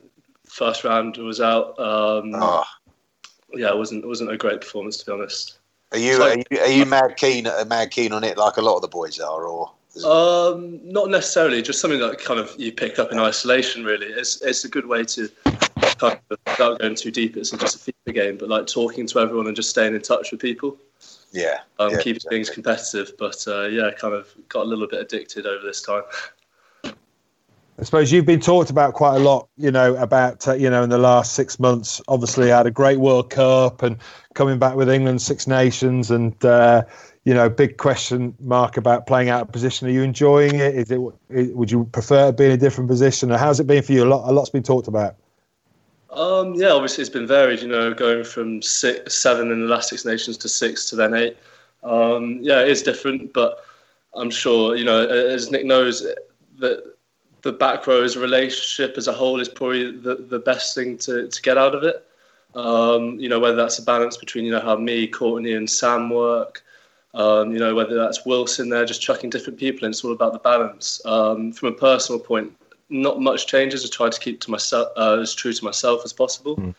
first 0.47 0.85
round 0.85 1.17
was 1.19 1.41
out. 1.41 1.79
Um, 1.79 2.33
Oh, 2.35 2.65
Yeah, 3.53 3.69
it 3.71 3.77
wasn't 3.77 4.05
it 4.05 4.07
wasn't 4.09 4.31
a 4.33 4.37
great 4.37 4.61
performance 4.61 4.97
to 4.99 5.07
be 5.07 5.13
honest. 5.13 5.59
are 5.93 5.99
you 5.99 6.23
are 6.23 6.37
you, 6.37 6.59
are 6.61 6.69
you 6.69 6.87
mad 6.87 7.17
keen 7.17 7.47
uh, 7.47 7.65
mad 7.69 7.91
keen 7.91 8.13
on 8.13 8.25
it 8.25 8.37
like 8.39 8.57
a 8.57 8.63
lot 8.63 8.77
of 8.77 8.83
the 8.83 8.89
boys 8.89 9.21
are, 9.21 9.45
or 9.45 9.71
Um, 10.05 10.81
not 10.83 11.09
necessarily, 11.11 11.63
just 11.63 11.81
something 11.81 12.01
that 12.01 12.19
kind 12.19 12.41
of 12.41 12.53
you 12.59 12.73
pick 12.73 12.99
up 12.99 13.13
in 13.13 13.19
isolation. 13.19 13.85
Really, 13.85 14.07
it's 14.07 14.43
it's 14.43 14.65
a 14.65 14.69
good 14.69 14.87
way 14.87 15.05
to 15.05 15.29
kind 15.99 16.19
of, 16.31 16.39
without 16.47 16.79
going 16.79 16.95
too 16.95 17.11
deep. 17.11 17.37
It's 17.37 17.51
just 17.51 17.89
a 17.89 17.93
FIFA 17.93 18.15
game, 18.15 18.37
but 18.39 18.49
like 18.49 18.67
talking 18.67 19.07
to 19.07 19.19
everyone 19.21 19.47
and 19.47 19.57
just 19.57 19.71
staying 19.71 19.95
in 19.95 20.03
touch 20.03 20.31
with 20.31 20.41
people, 20.41 20.77
yeah, 21.33 21.61
um, 21.79 21.91
yeah, 21.91 21.99
keeping 21.99 22.17
exactly. 22.17 22.39
things 22.39 22.51
competitive. 22.51 23.13
But 23.19 23.45
uh, 23.47 23.67
yeah, 23.67 23.91
kind 23.93 24.15
of 24.15 24.29
got 24.49 24.65
a 24.65 24.69
little 24.69 24.87
bit 24.87 25.01
addicted 25.01 25.47
over 25.47 25.65
this 25.65 25.83
time. 25.83 26.03
I 27.77 27.83
suppose 27.83 28.13
you've 28.13 28.27
been 28.27 28.41
talked 28.41 28.71
about 28.71 28.95
quite 28.95 29.17
a 29.17 29.19
lot, 29.19 29.49
you 29.57 29.73
know, 29.73 29.97
about, 29.97 30.47
uh, 30.47 30.55
you 30.55 30.71
know, 30.71 30.85
in 30.85 30.91
the 30.91 30.99
last 30.99 31.33
six 31.33 31.59
months. 31.59 32.01
Obviously, 32.07 32.49
had 32.49 32.67
a 32.67 32.71
great 32.71 33.01
World 33.01 33.31
Cup 33.31 33.83
and 33.83 33.97
coming 34.35 34.61
back 34.61 34.77
with 34.77 34.89
England 34.89 35.21
Six 35.21 35.49
Nations 35.49 36.13
and, 36.13 36.43
uh, 36.45 36.85
you 37.25 37.35
know, 37.35 37.49
big 37.49 37.77
question 37.77 38.33
mark 38.39 38.77
about 38.77 39.09
playing 39.09 39.29
out 39.29 39.43
of 39.43 39.51
position. 39.51 39.89
Are 39.89 39.91
you 39.91 40.03
enjoying 40.03 40.55
it? 40.57 40.77
Is 40.77 40.91
it? 40.93 41.01
Would 41.57 41.71
you 41.71 41.85
prefer 41.87 42.27
to 42.29 42.33
be 42.33 42.45
in 42.45 42.53
a 42.53 42.57
different 42.57 42.89
position? 42.89 43.33
Or 43.33 43.39
how's 43.39 43.59
it 43.59 43.67
been 43.67 43.83
for 43.83 43.93
you? 43.93 44.05
A 44.05 44.07
lot, 44.07 44.31
a 44.31 44.33
lot's 44.33 44.51
been 44.51 44.63
talked 44.63 44.87
about. 44.87 45.17
Um, 46.15 46.55
yeah, 46.55 46.71
obviously 46.71 47.03
it's 47.03 47.11
been 47.11 47.27
varied. 47.27 47.61
You 47.61 47.69
know, 47.69 47.93
going 47.93 48.25
from 48.25 48.63
six, 48.63 49.17
seven 49.17 49.51
in 49.51 49.61
the 49.61 49.67
last 49.67 49.91
Six 49.91 50.05
Nations 50.05 50.37
to 50.39 50.49
six 50.49 50.89
to 50.91 50.97
then 50.97 51.15
eight. 51.15 51.37
Um, 51.83 52.39
yeah, 52.41 52.63
it 52.63 52.69
is 52.69 52.83
different, 52.83 53.33
but 53.33 53.65
I'm 54.15 54.31
sure 54.31 54.77
you 54.77 54.85
know, 54.85 55.07
as 55.07 55.51
Nick 55.51 55.65
knows, 55.65 56.07
that 56.59 56.95
the 57.43 57.53
back 57.53 57.87
row's 57.87 58.17
relationship 58.17 58.97
as 58.97 59.07
a 59.07 59.13
whole 59.13 59.39
is 59.39 59.49
probably 59.49 59.93
the, 59.93 60.17
the 60.17 60.39
best 60.39 60.75
thing 60.75 60.97
to, 60.99 61.29
to 61.29 61.43
get 61.43 61.59
out 61.59 61.75
of 61.75 61.85
it. 61.85 62.07
Um, 62.55 63.19
you 63.19 63.29
know, 63.29 63.39
whether 63.39 63.57
that's 63.57 63.79
a 63.79 63.83
balance 63.83 64.17
between 64.17 64.45
you 64.45 64.53
know 64.53 64.61
how 64.61 64.77
me, 64.77 65.07
Courtney, 65.07 65.55
and 65.55 65.69
Sam 65.69 66.11
work. 66.11 66.63
Um, 67.13 67.53
you 67.53 67.61
know, 67.61 67.75
whether 67.75 67.95
that's 67.95 68.27
Wilson 68.27 68.69
there 68.69 68.85
just 68.85 69.01
chucking 69.01 69.31
different 69.31 69.59
people 69.59 69.85
in. 69.85 69.91
It's 69.91 70.05
all 70.05 70.13
about 70.13 70.33
the 70.33 70.41
balance. 70.41 71.01
Um, 71.05 71.53
from 71.53 71.69
a 71.69 71.73
personal 71.73 72.21
point, 72.21 72.53
not 72.89 73.21
much 73.21 73.47
changes. 73.47 73.85
I 73.85 73.89
try 73.89 74.11
to 74.11 74.21
keep 74.21 74.41
to 74.43 74.51
myself 74.51 74.89
uh, 74.97 75.19
as 75.21 75.35
true 75.35 75.53
to 75.53 75.65
myself 75.65 76.03
as 76.05 76.13
possible. 76.13 76.75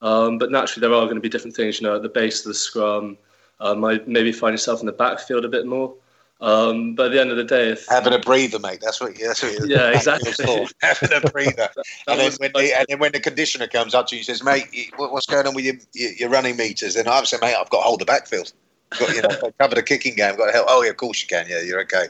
Um, 0.00 0.38
but 0.38 0.50
naturally, 0.50 0.86
there 0.86 0.96
are 0.96 1.04
going 1.04 1.16
to 1.16 1.20
be 1.20 1.28
different 1.28 1.56
things. 1.56 1.80
You 1.80 1.86
know, 1.86 1.96
at 1.96 2.02
the 2.02 2.08
base 2.08 2.40
of 2.40 2.46
the 2.46 2.54
scrum, 2.54 3.18
um, 3.60 3.84
I 3.84 4.00
maybe 4.06 4.32
find 4.32 4.52
yourself 4.52 4.80
in 4.80 4.86
the 4.86 4.92
backfield 4.92 5.44
a 5.44 5.48
bit 5.48 5.66
more. 5.66 5.94
Um, 6.40 6.94
but 6.94 7.06
at 7.06 7.12
the 7.12 7.20
end 7.20 7.32
of 7.32 7.36
the 7.36 7.42
day, 7.42 7.70
if 7.70 7.84
having 7.88 8.12
a 8.12 8.18
breather, 8.18 8.60
mate. 8.60 8.78
That's 8.80 9.00
what. 9.00 9.16
That's 9.18 9.42
what 9.42 9.68
Yeah, 9.68 9.90
exactly. 9.94 10.32
having 10.80 11.12
a 11.12 11.30
breather, 11.30 11.52
that 11.56 11.84
and 12.06 12.20
then 12.20 12.32
when 12.38 12.52
the, 12.54 12.78
and 12.78 12.86
then 12.88 13.00
when 13.00 13.10
the 13.10 13.18
conditioner 13.18 13.66
comes 13.66 13.92
up 13.92 14.06
to 14.08 14.14
you, 14.14 14.20
and 14.20 14.26
says, 14.26 14.44
"Mate, 14.44 14.92
what's 14.96 15.26
going 15.26 15.48
on 15.48 15.54
with 15.54 15.64
your 15.64 15.74
your, 15.94 16.12
your 16.12 16.28
running 16.28 16.56
meters?" 16.56 16.94
Then 16.94 17.08
I've 17.08 17.26
said, 17.26 17.40
"Mate, 17.40 17.56
I've 17.56 17.70
got 17.70 17.78
to 17.78 17.82
hold 17.82 18.00
the 18.00 18.04
backfield. 18.04 18.52
Got 18.98 19.14
you 19.14 19.22
know, 19.22 19.28
got 19.28 19.40
to 19.40 19.52
cover 19.58 19.74
the 19.74 19.82
kicking 19.82 20.14
game. 20.14 20.36
Got 20.36 20.46
to 20.46 20.52
help." 20.52 20.66
Oh 20.68 20.82
yeah, 20.82 20.90
of 20.90 20.96
course 20.96 21.22
you 21.22 21.28
can. 21.28 21.46
Yeah, 21.48 21.62
you're 21.62 21.80
okay. 21.82 22.06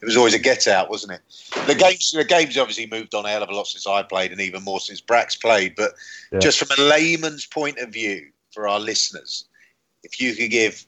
It 0.00 0.04
was 0.04 0.16
always 0.16 0.34
a 0.34 0.38
get 0.38 0.66
out, 0.66 0.90
wasn't 0.90 1.12
it? 1.12 1.20
The 1.68 1.76
games, 1.76 2.10
the 2.10 2.24
games 2.24 2.58
obviously 2.58 2.86
moved 2.86 3.14
on 3.14 3.24
a 3.24 3.28
hell 3.28 3.42
of 3.42 3.48
a 3.48 3.54
lot 3.54 3.68
since 3.68 3.86
I 3.86 4.02
played, 4.02 4.32
and 4.32 4.40
even 4.40 4.64
more 4.64 4.80
since 4.80 5.00
Brax 5.00 5.40
played. 5.40 5.76
But 5.76 5.92
Yeah. 6.32 6.40
just 6.40 6.58
from 6.58 6.68
a 6.76 6.82
layman's 6.82 7.46
point 7.46 7.78
of 7.78 7.90
view, 7.90 8.26
for 8.52 8.66
our 8.66 8.80
listeners, 8.80 9.44
if 10.02 10.20
you 10.20 10.34
could 10.34 10.50
give, 10.50 10.84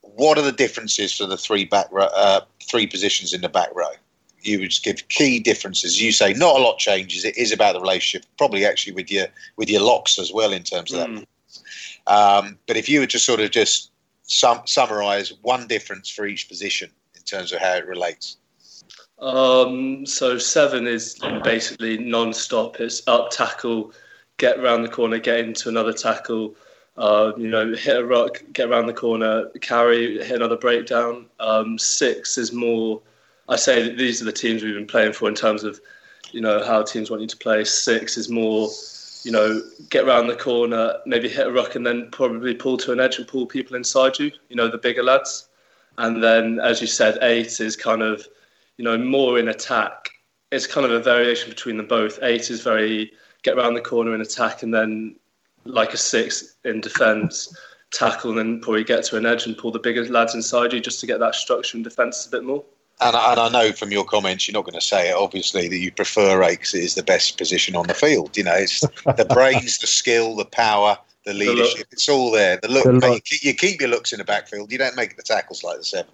what 0.00 0.38
are 0.38 0.42
the 0.42 0.50
differences 0.50 1.12
for 1.12 1.26
the 1.26 1.36
three 1.36 1.64
back 1.64 1.86
row, 1.92 2.06
uh, 2.06 2.40
three 2.68 2.86
positions 2.86 3.32
in 3.32 3.42
the 3.42 3.48
back 3.48 3.68
row? 3.74 3.92
You 4.40 4.58
would 4.58 4.70
just 4.70 4.82
give 4.82 5.06
key 5.08 5.38
differences. 5.38 6.02
You 6.02 6.10
say 6.10 6.32
not 6.32 6.56
a 6.56 6.62
lot 6.64 6.78
changes. 6.78 7.24
It 7.24 7.36
is 7.36 7.52
about 7.52 7.74
the 7.74 7.80
relationship, 7.80 8.28
probably 8.38 8.66
actually 8.66 8.94
with 8.94 9.08
your 9.08 9.28
with 9.56 9.70
your 9.70 9.82
locks 9.82 10.18
as 10.18 10.32
well 10.32 10.52
in 10.52 10.64
terms 10.64 10.92
of 10.92 10.98
that. 10.98 11.08
Mm. 11.10 11.26
Um, 12.08 12.58
but 12.66 12.76
if 12.76 12.88
you 12.88 12.98
were 12.98 13.06
to 13.06 13.20
sort 13.20 13.38
of 13.38 13.52
just 13.52 13.91
sum, 14.32 14.62
summarize 14.64 15.32
one 15.42 15.66
difference 15.66 16.08
for 16.08 16.26
each 16.26 16.48
position 16.48 16.90
in 17.14 17.22
terms 17.22 17.52
of 17.52 17.60
how 17.60 17.74
it 17.74 17.86
relates. 17.86 18.38
Um, 19.18 20.04
so 20.06 20.38
seven 20.38 20.86
is 20.86 21.16
basically 21.44 21.98
non-stop. 21.98 22.80
It's 22.80 23.06
up 23.06 23.30
tackle, 23.30 23.92
get 24.38 24.58
around 24.58 24.82
the 24.82 24.88
corner, 24.88 25.18
get 25.18 25.40
into 25.40 25.68
another 25.68 25.92
tackle. 25.92 26.56
Uh, 26.96 27.32
you 27.38 27.48
know, 27.48 27.72
hit 27.72 27.96
a 27.96 28.04
rock, 28.04 28.42
get 28.52 28.68
around 28.68 28.86
the 28.86 28.92
corner, 28.92 29.48
carry, 29.60 30.22
hit 30.22 30.36
another 30.36 30.58
breakdown. 30.58 31.26
Um, 31.40 31.78
six 31.78 32.36
is 32.36 32.52
more. 32.52 33.00
I 33.48 33.56
say 33.56 33.82
that 33.82 33.96
these 33.96 34.20
are 34.20 34.26
the 34.26 34.32
teams 34.32 34.62
we've 34.62 34.74
been 34.74 34.86
playing 34.86 35.14
for 35.14 35.28
in 35.28 35.34
terms 35.34 35.64
of, 35.64 35.80
you 36.32 36.40
know, 36.40 36.62
how 36.62 36.82
teams 36.82 37.10
want 37.10 37.22
you 37.22 37.28
to 37.28 37.36
play. 37.36 37.64
Six 37.64 38.18
is 38.18 38.28
more, 38.28 38.68
you 39.22 39.32
know, 39.32 39.62
get 39.90 40.04
around 40.04 40.26
the 40.26 40.36
corner, 40.36 40.96
maybe 41.06 41.28
hit 41.28 41.46
a 41.46 41.52
ruck, 41.52 41.74
and 41.74 41.86
then 41.86 42.08
probably 42.10 42.54
pull 42.54 42.76
to 42.78 42.92
an 42.92 43.00
edge 43.00 43.18
and 43.18 43.28
pull 43.28 43.46
people 43.46 43.76
inside 43.76 44.18
you. 44.18 44.30
You 44.48 44.56
know, 44.56 44.68
the 44.68 44.78
bigger 44.78 45.02
lads. 45.02 45.48
And 45.98 46.22
then, 46.22 46.58
as 46.58 46.80
you 46.80 46.86
said, 46.86 47.18
eight 47.22 47.60
is 47.60 47.76
kind 47.76 48.02
of 48.02 48.26
you 48.82 48.84
know, 48.84 48.98
more 48.98 49.38
in 49.38 49.48
attack. 49.48 50.08
It's 50.50 50.66
kind 50.66 50.84
of 50.84 50.92
a 50.92 51.00
variation 51.00 51.48
between 51.48 51.76
them 51.76 51.86
both. 51.86 52.18
Eight 52.22 52.50
is 52.50 52.62
very 52.62 53.12
get 53.42 53.56
around 53.56 53.74
the 53.74 53.80
corner 53.80 54.12
and 54.12 54.22
attack, 54.22 54.62
and 54.62 54.72
then 54.72 55.16
like 55.64 55.94
a 55.94 55.96
six 55.96 56.56
in 56.64 56.80
defence, 56.80 57.56
tackle, 57.92 58.30
and 58.30 58.38
then 58.38 58.60
probably 58.60 58.84
get 58.84 59.04
to 59.04 59.16
an 59.16 59.26
edge 59.26 59.46
and 59.46 59.56
pull 59.56 59.70
the 59.70 59.78
bigger 59.78 60.04
lads 60.08 60.34
inside 60.34 60.72
you 60.72 60.80
just 60.80 61.00
to 61.00 61.06
get 61.06 61.20
that 61.20 61.34
structure 61.34 61.76
and 61.76 61.84
defence 61.84 62.26
a 62.26 62.30
bit 62.30 62.44
more. 62.44 62.64
And, 63.06 63.16
I- 63.16 63.30
and 63.32 63.40
I 63.40 63.48
know 63.48 63.72
from 63.72 63.90
your 63.92 64.04
comments, 64.04 64.46
you're 64.46 64.52
not 64.54 64.64
going 64.64 64.74
to 64.78 64.86
say 64.86 65.10
it, 65.10 65.14
obviously, 65.16 65.68
that 65.68 65.78
you 65.78 65.90
prefer 65.92 66.42
eight 66.44 66.60
'cause 66.60 66.74
it 66.74 66.84
is 66.84 66.94
the 66.94 67.02
best 67.02 67.36
position 67.38 67.74
on 67.76 67.86
the 67.86 67.94
field. 67.94 68.36
You 68.36 68.44
know, 68.44 68.54
it's 68.54 68.80
the 68.80 69.26
brains, 69.34 69.78
the 69.78 69.86
skill, 69.86 70.36
the 70.36 70.44
power, 70.44 70.98
the 71.24 71.32
look. 71.34 71.48
leadership. 71.56 71.86
It's 71.92 72.08
all 72.08 72.30
there. 72.30 72.58
The 72.58 72.68
look, 72.68 72.84
The 72.84 72.92
mate, 72.94 73.00
look. 73.08 73.14
you, 73.30 73.38
keep, 73.38 73.42
you 73.44 73.54
keep 73.54 73.80
your 73.80 73.90
looks 73.90 74.12
in 74.12 74.18
the 74.18 74.24
backfield. 74.24 74.70
You 74.72 74.78
don't 74.78 74.96
make 74.96 75.16
the 75.16 75.22
tackles 75.22 75.62
like 75.64 75.78
the 75.78 75.84
seven. 75.84 76.10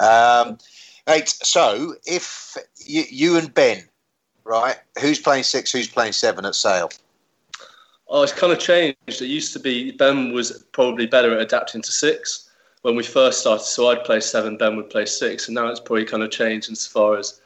Um, 0.00 0.58
eight. 1.08 1.28
So 1.28 1.94
if 2.06 2.56
you, 2.84 3.04
you 3.10 3.36
and 3.36 3.52
Ben, 3.52 3.88
right, 4.44 4.76
who's 5.00 5.18
playing 5.18 5.44
six, 5.44 5.72
who's 5.72 5.88
playing 5.88 6.12
seven 6.12 6.44
at 6.46 6.54
Sale? 6.54 6.90
Oh, 8.08 8.22
it's 8.22 8.32
kind 8.32 8.52
of 8.52 8.58
changed. 8.58 8.96
It 9.08 9.20
used 9.22 9.52
to 9.52 9.60
be 9.60 9.92
Ben 9.92 10.32
was 10.32 10.64
probably 10.72 11.06
better 11.06 11.32
at 11.34 11.40
adapting 11.40 11.80
to 11.82 11.92
six 11.92 12.49
when 12.82 12.96
we 12.96 13.02
first 13.02 13.40
started. 13.40 13.64
So 13.64 13.88
I'd 13.88 14.04
play 14.04 14.20
seven, 14.20 14.56
Ben 14.56 14.76
would 14.76 14.90
play 14.90 15.06
six, 15.06 15.48
and 15.48 15.54
now 15.54 15.68
it's 15.68 15.80
probably 15.80 16.04
kind 16.04 16.22
of 16.22 16.30
changed 16.30 16.68
insofar 16.68 17.18
as 17.18 17.40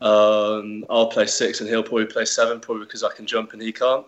um, 0.00 0.84
I'll 0.90 1.06
play 1.06 1.26
six 1.26 1.60
and 1.60 1.68
he'll 1.68 1.82
probably 1.82 2.06
play 2.06 2.24
seven, 2.24 2.60
probably 2.60 2.86
because 2.86 3.04
I 3.04 3.12
can 3.12 3.26
jump 3.26 3.52
and 3.52 3.62
he 3.62 3.72
can't. 3.72 4.06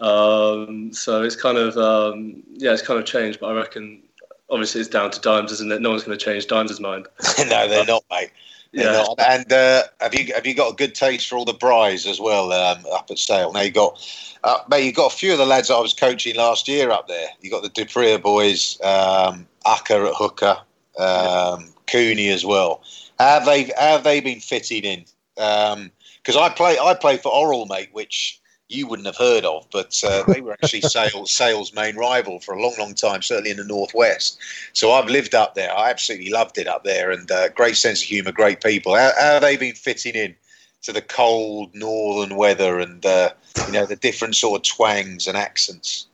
Um, 0.00 0.92
so 0.92 1.22
it's 1.22 1.36
kind 1.36 1.58
of 1.58 1.76
um, 1.76 2.42
yeah, 2.52 2.72
it's 2.72 2.82
kind 2.82 2.98
of 2.98 3.06
changed. 3.06 3.40
But 3.40 3.48
I 3.48 3.52
reckon 3.54 4.02
obviously 4.50 4.80
it's 4.80 4.90
down 4.90 5.10
to 5.12 5.20
Dimes, 5.20 5.52
isn't 5.52 5.72
it? 5.72 5.80
No 5.80 5.90
one's 5.90 6.04
going 6.04 6.18
to 6.18 6.24
change 6.24 6.46
Dimes' 6.46 6.80
mind. 6.80 7.06
no, 7.38 7.68
they're 7.68 7.84
not, 7.84 8.04
mate. 8.10 8.30
Yeah. 8.72 9.04
And 9.18 9.50
uh, 9.52 9.84
have 10.00 10.14
you 10.14 10.32
have 10.34 10.46
you 10.46 10.54
got 10.54 10.72
a 10.72 10.76
good 10.76 10.94
taste 10.94 11.28
for 11.28 11.36
all 11.36 11.44
the 11.44 11.54
Bries 11.54 12.06
as 12.06 12.20
well 12.20 12.52
um, 12.52 12.84
up 12.92 13.10
at 13.10 13.18
Sale? 13.18 13.52
Now 13.52 13.62
you 13.62 13.70
got, 13.70 13.98
uh, 14.44 14.58
mate, 14.68 14.84
you 14.84 14.92
got 14.92 15.12
a 15.12 15.16
few 15.16 15.32
of 15.32 15.38
the 15.38 15.46
lads 15.46 15.68
that 15.68 15.74
I 15.74 15.80
was 15.80 15.94
coaching 15.94 16.36
last 16.36 16.68
year 16.68 16.90
up 16.90 17.08
there. 17.08 17.28
You 17.40 17.50
got 17.50 17.62
the 17.62 17.70
du 17.70 17.86
Preez 17.86 18.20
boys, 18.20 18.78
um, 18.82 19.47
Akker 19.68 20.08
at 20.08 20.14
hooker, 20.14 20.58
um, 20.98 21.72
Coenie 21.86 22.32
as 22.32 22.44
well. 22.44 22.82
How 23.18 23.40
have 23.40 23.46
they 23.46 23.64
how 23.64 23.92
have 23.92 24.04
they 24.04 24.20
been 24.20 24.40
fitting 24.40 24.84
in? 24.84 25.04
Because 25.34 26.36
I 26.36 26.48
play 26.48 26.78
I 26.78 26.94
play 26.94 27.16
for 27.16 27.32
Orrell, 27.32 27.68
mate, 27.68 27.90
which 27.92 28.40
you 28.68 28.86
wouldn't 28.86 29.06
have 29.06 29.16
heard 29.16 29.44
of, 29.44 29.66
but 29.72 30.02
uh, 30.04 30.22
they 30.28 30.40
were 30.40 30.52
actually 30.52 30.82
Sale's 30.82 31.32
Sale's 31.32 31.74
main 31.74 31.96
rival 31.96 32.40
for 32.40 32.54
a 32.54 32.62
long, 32.62 32.74
long 32.78 32.94
time, 32.94 33.22
certainly 33.22 33.50
in 33.50 33.56
the 33.56 33.64
northwest. 33.64 34.38
So 34.72 34.92
I've 34.92 35.08
lived 35.08 35.34
up 35.34 35.54
there. 35.54 35.76
I 35.76 35.90
absolutely 35.90 36.30
loved 36.30 36.58
it 36.58 36.66
up 36.66 36.84
there, 36.84 37.10
and 37.10 37.30
uh, 37.30 37.48
great 37.50 37.76
sense 37.76 38.02
of 38.02 38.08
humour, 38.08 38.32
great 38.32 38.62
people. 38.62 38.94
How, 38.94 39.10
how 39.18 39.32
have 39.34 39.42
they 39.42 39.56
been 39.56 39.74
fitting 39.74 40.14
in 40.14 40.34
to 40.82 40.92
the 40.92 41.02
cold 41.02 41.74
northern 41.74 42.36
weather 42.36 42.78
and 42.78 43.04
uh, 43.04 43.30
you 43.66 43.72
know 43.72 43.86
the 43.86 43.96
different 43.96 44.36
sort 44.36 44.60
of 44.60 44.76
twangs 44.76 45.26
and 45.26 45.36
accents? 45.36 46.06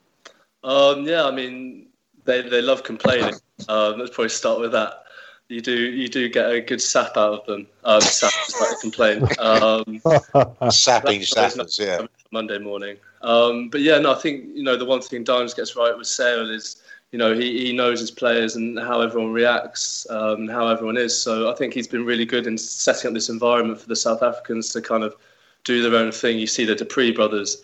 Um, 0.63 1.07
yeah, 1.07 1.25
I 1.25 1.31
mean 1.31 1.87
they 2.25 2.43
they 2.43 2.63
love 2.63 2.85
complaining. 2.85 3.35
Um, 3.69 3.99
let's 3.99 4.11
probably 4.11 4.31
start 4.31 4.61
with 4.61 4.73
that 4.73 5.05
you 5.49 5.61
do 5.61 5.73
you 5.73 6.09
do 6.09 6.29
get 6.29 6.51
a 6.51 6.61
good 6.61 6.81
sap 6.81 7.17
out 7.17 7.41
of 7.41 7.47
them. 7.47 7.67
Um, 7.85 8.01
sap 8.01 8.33
is 8.49 8.61
like 8.61 8.73
a 8.73 8.81
complaint. 8.81 9.39
Um, 9.39 10.01
Sapping 10.71 11.23
sappers, 11.23 11.79
yeah. 11.79 12.07
Monday 12.31 12.59
morning. 12.59 12.97
Um, 13.23 13.69
but 13.69 13.81
yeah, 13.81 13.99
no, 13.99 14.13
I 14.13 14.19
think 14.19 14.45
you 14.55 14.63
know 14.63 14.77
the 14.77 14.85
one 14.85 15.03
thing 15.03 15.25
Dimes 15.25 15.55
gets 15.55 15.77
right 15.77 15.97
with 15.97 16.07
Sale 16.07 16.51
is 16.51 16.83
you 17.13 17.19
know 17.19 17.35
he, 17.35 17.67
he 17.67 17.73
knows 17.73 18.01
his 18.01 18.11
players 18.11 18.57
and 18.57 18.79
how 18.79 19.01
everyone 19.01 19.33
reacts, 19.33 20.07
um, 20.09 20.49
how 20.49 20.67
everyone 20.69 20.97
is. 20.97 21.21
So 21.21 21.53
I 21.53 21.55
think 21.57 21.75
he's 21.75 21.89
been 21.89 22.07
really 22.07 22.25
good 22.25 22.47
in 22.47 22.57
setting 22.57 23.09
up 23.09 23.15
this 23.15 23.29
environment 23.29 23.81
for 23.81 23.89
the 23.89 23.97
South 23.97 24.23
Africans 24.23 24.73
to 24.73 24.81
kind 24.81 25.05
of 25.05 25.15
do 25.65 25.83
their 25.83 25.99
own 25.99 26.11
thing. 26.11 26.39
You 26.39 26.47
see 26.47 26.65
the 26.65 26.75
du 26.75 26.85
Preez 26.87 27.15
brothers 27.15 27.63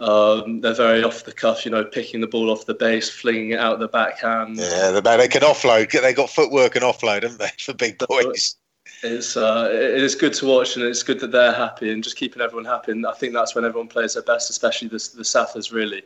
um, 0.00 0.62
they're 0.62 0.74
very 0.74 1.04
off 1.04 1.24
the 1.24 1.32
cuff, 1.32 1.64
you 1.64 1.70
know, 1.70 1.84
picking 1.84 2.20
the 2.20 2.26
ball 2.26 2.50
off 2.50 2.64
the 2.64 2.74
base, 2.74 3.10
flinging 3.10 3.50
it 3.50 3.58
out 3.58 3.78
the 3.78 3.88
backhand. 3.88 4.56
Yeah, 4.56 4.98
they 4.98 5.28
can 5.28 5.42
offload. 5.42 5.92
They 5.92 6.14
got 6.14 6.30
footwork 6.30 6.74
and 6.74 6.84
offload, 6.84 7.22
haven't 7.22 7.38
they, 7.38 7.50
for 7.58 7.74
big 7.74 7.98
boys? 7.98 8.56
It's 9.02 9.36
uh, 9.36 9.68
it 9.70 10.02
is 10.02 10.14
good 10.14 10.32
to 10.34 10.46
watch, 10.46 10.76
and 10.76 10.84
it's 10.84 11.02
good 11.02 11.20
that 11.20 11.32
they're 11.32 11.52
happy 11.52 11.92
and 11.92 12.02
just 12.02 12.16
keeping 12.16 12.40
everyone 12.40 12.64
happy. 12.64 12.92
And 12.92 13.06
I 13.06 13.12
think 13.12 13.34
that's 13.34 13.54
when 13.54 13.64
everyone 13.64 13.88
plays 13.88 14.14
their 14.14 14.22
best, 14.22 14.50
especially 14.50 14.88
the 14.88 15.10
the 15.16 15.24
Sathers, 15.24 15.70
really. 15.70 16.02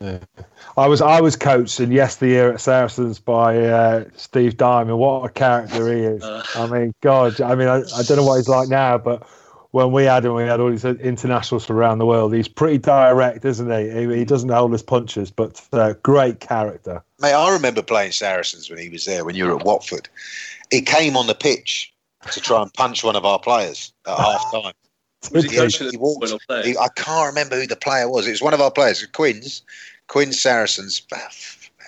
Yeah. 0.00 0.18
I 0.76 0.88
was 0.88 1.00
I 1.00 1.20
was 1.20 1.36
coached 1.36 1.78
in 1.80 1.92
yesteryear 1.92 2.52
at 2.52 2.60
Saracens 2.60 3.18
by 3.18 3.58
uh, 3.58 4.04
Steve 4.16 4.56
Diamond. 4.56 4.98
What 4.98 5.24
a 5.24 5.28
character 5.32 5.92
he 5.92 6.00
is! 6.02 6.22
Uh, 6.22 6.44
I 6.56 6.66
mean, 6.66 6.94
God, 7.00 7.40
I 7.40 7.54
mean, 7.54 7.68
I, 7.68 7.82
I 7.96 8.02
don't 8.02 8.16
know 8.16 8.24
what 8.24 8.36
he's 8.36 8.48
like 8.48 8.68
now, 8.68 8.98
but 8.98 9.28
when 9.72 9.90
we 9.90 10.04
had 10.04 10.24
him, 10.24 10.34
we 10.34 10.42
had 10.42 10.60
all 10.60 10.70
these 10.70 10.84
internationals 10.84 11.64
from 11.64 11.76
around 11.76 11.98
the 11.98 12.06
world. 12.06 12.34
He's 12.34 12.46
pretty 12.46 12.78
direct, 12.78 13.44
isn't 13.44 13.70
he? 13.70 13.90
He, 13.90 14.18
he 14.18 14.24
doesn't 14.24 14.50
hold 14.50 14.72
his 14.72 14.82
punches, 14.82 15.30
but 15.30 15.60
uh, 15.72 15.94
great 16.02 16.40
character. 16.40 17.02
Mate, 17.20 17.32
I 17.32 17.52
remember 17.52 17.82
playing 17.82 18.12
Saracens 18.12 18.68
when 18.68 18.78
he 18.78 18.90
was 18.90 19.06
there, 19.06 19.24
when 19.24 19.34
you 19.34 19.46
were 19.46 19.56
at 19.56 19.64
Watford. 19.64 20.08
He 20.70 20.82
came 20.82 21.16
on 21.16 21.26
the 21.26 21.34
pitch 21.34 21.92
to 22.30 22.40
try 22.40 22.62
and 22.62 22.72
punch 22.74 23.02
one 23.02 23.16
of 23.16 23.24
our 23.24 23.38
players 23.38 23.92
at 24.06 24.16
half 24.18 24.52
time. 24.52 24.72
He, 25.32 25.40
he, 25.48 25.90
he 25.90 25.96
walked, 25.96 26.28
he, 26.64 26.76
I 26.76 26.88
can't 26.94 27.28
remember 27.28 27.58
who 27.58 27.66
the 27.66 27.76
player 27.76 28.10
was. 28.10 28.26
It 28.26 28.32
was 28.32 28.42
one 28.42 28.54
of 28.54 28.60
our 28.60 28.70
players, 28.70 29.06
Quins, 29.06 29.62
Quins 30.08 30.38
Saracens, 30.38 31.00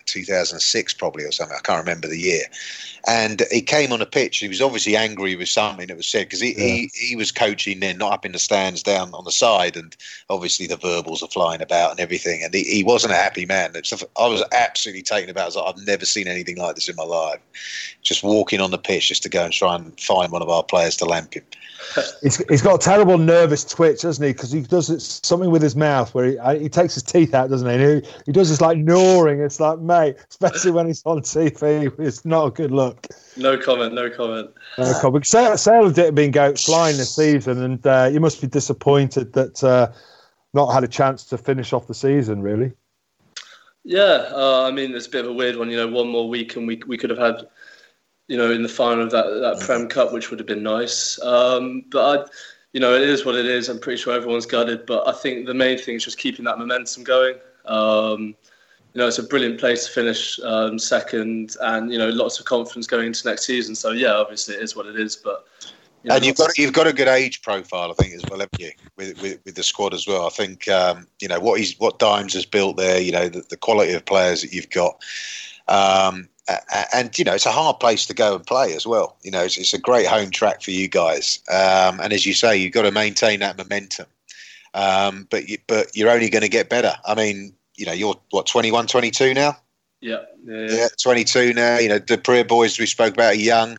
2006 0.06 0.94
probably 0.94 1.24
or 1.24 1.32
something. 1.32 1.56
I 1.56 1.62
can't 1.62 1.84
remember 1.84 2.08
the 2.08 2.18
year 2.18 2.44
and 3.06 3.42
he 3.50 3.60
came 3.60 3.92
on 3.92 4.00
a 4.00 4.06
pitch. 4.06 4.38
He 4.38 4.48
was 4.48 4.62
obviously 4.62 4.96
angry 4.96 5.36
with 5.36 5.48
something 5.48 5.88
that 5.88 5.96
was 5.96 6.06
said 6.06 6.26
because 6.26 6.40
he, 6.40 6.54
yeah. 6.56 6.64
he, 6.64 6.90
he 6.94 7.16
was 7.16 7.30
coaching 7.30 7.80
then, 7.80 7.98
not 7.98 8.12
up 8.12 8.24
in 8.24 8.32
the 8.32 8.38
stands, 8.38 8.82
down 8.82 9.12
on 9.12 9.24
the 9.24 9.32
side, 9.32 9.76
and 9.76 9.94
obviously 10.30 10.66
the 10.66 10.76
verbals 10.76 11.22
are 11.22 11.28
flying 11.28 11.60
about 11.60 11.90
and 11.90 12.00
everything. 12.00 12.42
And 12.42 12.54
he, 12.54 12.64
he 12.64 12.84
wasn't 12.84 13.12
a 13.12 13.16
happy 13.16 13.44
man. 13.46 13.74
I 13.74 14.26
was 14.26 14.42
absolutely 14.52 15.02
taken 15.02 15.30
about. 15.30 15.42
I 15.42 15.46
was 15.46 15.56
like, 15.56 15.74
I've 15.76 15.86
never 15.86 16.06
seen 16.06 16.28
anything 16.28 16.56
like 16.56 16.74
this 16.76 16.88
in 16.88 16.96
my 16.96 17.04
life. 17.04 17.40
Just 18.02 18.22
walking 18.22 18.60
on 18.60 18.70
the 18.70 18.78
pitch 18.78 19.08
just 19.08 19.22
to 19.24 19.28
go 19.28 19.44
and 19.44 19.52
try 19.52 19.74
and 19.74 19.98
find 20.00 20.32
one 20.32 20.42
of 20.42 20.48
our 20.48 20.62
players 20.62 20.96
to 20.98 21.04
lamp 21.04 21.34
him. 21.34 21.44
he's, 22.22 22.36
he's 22.48 22.62
got 22.62 22.74
a 22.76 22.78
terrible 22.78 23.18
nervous 23.18 23.64
twitch, 23.64 24.02
doesn't 24.02 24.24
he? 24.24 24.32
Because 24.32 24.50
he 24.50 24.62
does 24.62 25.20
something 25.22 25.50
with 25.50 25.62
his 25.62 25.76
mouth 25.76 26.14
where 26.14 26.26
he, 26.26 26.62
he 26.62 26.68
takes 26.68 26.94
his 26.94 27.02
teeth 27.02 27.34
out, 27.34 27.50
doesn't 27.50 27.68
he? 27.68 27.84
he? 27.84 28.08
he 28.26 28.32
does 28.32 28.48
this 28.48 28.60
like 28.60 28.78
gnawing. 28.78 29.40
It's 29.40 29.60
like, 29.60 29.78
mate, 29.80 30.16
especially 30.30 30.70
when 30.70 30.86
he's 30.86 31.02
on 31.04 31.20
TV, 31.20 31.92
it's 31.98 32.24
not 32.24 32.46
a 32.46 32.50
good 32.50 32.70
look. 32.70 32.93
No 33.36 33.58
comment. 33.58 33.94
No 33.94 34.10
comment. 34.10 34.50
No 34.78 34.92
comment. 35.00 35.26
Sale, 35.26 35.56
Sale 35.56 35.92
have 35.92 36.14
been 36.14 36.30
go 36.30 36.54
flying 36.54 36.96
this 36.96 37.14
season, 37.14 37.62
and 37.62 37.86
uh, 37.86 38.08
you 38.12 38.20
must 38.20 38.40
be 38.40 38.46
disappointed 38.46 39.32
that 39.32 39.62
uh, 39.64 39.92
not 40.52 40.72
had 40.72 40.84
a 40.84 40.88
chance 40.88 41.24
to 41.26 41.38
finish 41.38 41.72
off 41.72 41.86
the 41.86 41.94
season, 41.94 42.42
really. 42.42 42.72
Yeah, 43.82 44.30
uh, 44.32 44.66
I 44.66 44.70
mean, 44.70 44.94
it's 44.94 45.06
a 45.06 45.10
bit 45.10 45.24
of 45.24 45.30
a 45.30 45.34
weird 45.34 45.56
one. 45.56 45.70
You 45.70 45.76
know, 45.76 45.88
one 45.88 46.08
more 46.08 46.28
week, 46.28 46.56
and 46.56 46.66
we 46.66 46.80
we 46.86 46.96
could 46.96 47.10
have 47.10 47.18
had 47.18 47.46
you 48.28 48.36
know, 48.36 48.50
in 48.50 48.62
the 48.62 48.68
final 48.68 49.04
of 49.04 49.10
that 49.10 49.26
that 49.26 49.60
Prem 49.60 49.88
Cup, 49.88 50.12
which 50.12 50.30
would 50.30 50.38
have 50.38 50.46
been 50.46 50.62
nice. 50.62 51.20
Um, 51.22 51.84
but 51.90 52.20
I, 52.20 52.30
you 52.72 52.80
know, 52.80 52.94
it 52.94 53.02
is 53.02 53.24
what 53.24 53.34
it 53.34 53.46
is. 53.46 53.68
I'm 53.68 53.78
pretty 53.78 54.00
sure 54.00 54.14
everyone's 54.14 54.46
gutted, 54.46 54.86
but 54.86 55.06
I 55.06 55.12
think 55.12 55.46
the 55.46 55.54
main 55.54 55.78
thing 55.78 55.96
is 55.96 56.04
just 56.04 56.18
keeping 56.18 56.44
that 56.46 56.58
momentum 56.58 57.04
going. 57.04 57.36
Um, 57.66 58.34
you 58.94 59.00
know, 59.00 59.08
it's 59.08 59.18
a 59.18 59.24
brilliant 59.24 59.58
place 59.58 59.86
to 59.86 59.92
finish 59.92 60.38
um, 60.40 60.78
second, 60.78 61.56
and 61.60 61.92
you 61.92 61.98
know, 61.98 62.10
lots 62.10 62.38
of 62.38 62.46
confidence 62.46 62.86
going 62.86 63.08
into 63.08 63.28
next 63.28 63.44
season. 63.44 63.74
So 63.74 63.90
yeah, 63.90 64.12
obviously 64.12 64.54
it 64.54 64.62
is 64.62 64.74
what 64.74 64.86
it 64.86 64.96
is, 64.98 65.16
but. 65.16 65.46
You 66.04 66.10
know, 66.10 66.16
and 66.16 66.26
you've 66.26 66.36
got 66.36 66.58
you've 66.58 66.74
got 66.74 66.86
a 66.86 66.92
good 66.92 67.08
age 67.08 67.40
profile, 67.40 67.90
I 67.90 67.94
think, 67.94 68.12
as 68.12 68.22
well, 68.28 68.38
haven't 68.38 68.60
you, 68.60 68.72
with 68.96 69.20
with, 69.22 69.38
with 69.46 69.54
the 69.54 69.62
squad 69.62 69.94
as 69.94 70.06
well. 70.06 70.26
I 70.26 70.28
think 70.28 70.68
um, 70.68 71.06
you 71.18 71.28
know 71.28 71.40
what 71.40 71.58
he's 71.58 71.80
what 71.80 71.98
Dimes 71.98 72.34
has 72.34 72.44
built 72.44 72.76
there. 72.76 73.00
You 73.00 73.10
know 73.10 73.30
the, 73.30 73.40
the 73.48 73.56
quality 73.56 73.94
of 73.94 74.04
players 74.04 74.42
that 74.42 74.52
you've 74.52 74.68
got. 74.68 75.02
Um, 75.66 76.28
and 76.92 77.18
you 77.18 77.24
know 77.24 77.32
it's 77.32 77.46
a 77.46 77.52
hard 77.52 77.80
place 77.80 78.04
to 78.04 78.12
go 78.12 78.36
and 78.36 78.46
play 78.46 78.74
as 78.74 78.86
well. 78.86 79.16
You 79.22 79.30
know 79.30 79.44
it's, 79.44 79.56
it's 79.56 79.72
a 79.72 79.78
great 79.78 80.06
home 80.06 80.30
track 80.30 80.60
for 80.60 80.72
you 80.72 80.88
guys, 80.88 81.40
um, 81.48 82.00
and 82.00 82.12
as 82.12 82.26
you 82.26 82.34
say, 82.34 82.54
you've 82.54 82.74
got 82.74 82.82
to 82.82 82.92
maintain 82.92 83.40
that 83.40 83.56
momentum. 83.56 84.06
Um, 84.74 85.26
but 85.30 85.48
you, 85.48 85.56
but 85.66 85.96
you're 85.96 86.10
only 86.10 86.28
going 86.28 86.42
to 86.42 86.50
get 86.50 86.68
better. 86.68 86.92
I 87.06 87.14
mean, 87.14 87.54
you 87.76 87.86
know, 87.86 87.92
you're 87.92 88.14
what 88.30 88.46
21, 88.46 88.86
22 88.86 89.34
now. 89.34 89.56
Yeah, 90.00 90.18
yeah, 90.44 90.66
yeah. 90.70 90.88
22 91.02 91.54
now. 91.54 91.78
You 91.78 91.88
know, 91.88 91.98
the 91.98 92.18
Prayer 92.18 92.44
boys 92.44 92.78
we 92.78 92.86
spoke 92.86 93.14
about 93.14 93.32
are 93.32 93.36
young. 93.36 93.78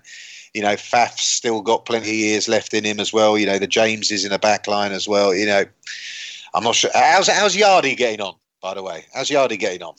You 0.54 0.62
know, 0.62 0.76
Faf's 0.78 1.24
still 1.24 1.62
got 1.62 1.86
plenty 1.86 2.10
of 2.10 2.16
years 2.16 2.48
left 2.48 2.74
in 2.74 2.84
him 2.84 3.00
as 3.00 3.12
well. 3.12 3.38
You 3.38 3.46
know, 3.46 3.60
the 3.60 3.68
James 3.68 4.12
is 4.12 4.26
in 4.26 4.32
the 4.32 4.40
back 4.40 4.68
line 4.68 4.92
as 4.92 5.08
well. 5.08 5.36
You 5.36 5.46
know, 5.46 5.66
I'm 6.54 6.64
not 6.64 6.76
sure. 6.76 6.90
How's 6.94 7.28
how's 7.28 7.56
Yardy 7.56 7.96
getting 7.96 8.22
on? 8.22 8.36
By 8.62 8.74
the 8.74 8.82
way, 8.82 9.06
how's 9.14 9.30
Yardy 9.30 9.60
getting 9.60 9.84
on? 9.84 9.96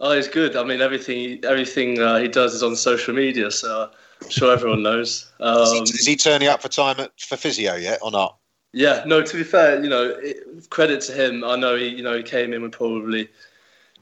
Oh, 0.00 0.14
he's 0.14 0.28
good. 0.28 0.56
I 0.56 0.64
mean, 0.64 0.80
everything 0.80 1.42
everything 1.44 2.00
uh, 2.00 2.18
he 2.18 2.28
does 2.28 2.54
is 2.54 2.62
on 2.62 2.74
social 2.74 3.14
media, 3.14 3.50
so 3.50 3.88
I'm 4.20 4.30
sure 4.30 4.52
everyone 4.52 4.82
knows. 4.82 5.30
Um, 5.40 5.62
is, 5.62 5.72
he, 5.72 5.78
um, 5.78 5.84
is, 5.84 6.06
he, 6.06 6.16
turning 6.16 6.48
up 6.48 6.60
for 6.60 6.68
time 6.68 6.98
at, 6.98 7.12
for 7.20 7.36
physio 7.36 7.76
yet, 7.76 8.00
or 8.02 8.10
not? 8.10 8.36
Yeah, 8.72 9.02
no. 9.06 9.22
To 9.22 9.36
be 9.36 9.44
fair, 9.44 9.82
you 9.82 9.90
know, 9.90 10.16
it, 10.22 10.70
credit 10.70 11.00
to 11.02 11.12
him. 11.12 11.44
I 11.44 11.56
know 11.56 11.76
he, 11.76 11.88
you 11.88 12.02
know, 12.02 12.16
he 12.16 12.22
came 12.22 12.52
in 12.52 12.62
with 12.62 12.72
probably, 12.72 13.28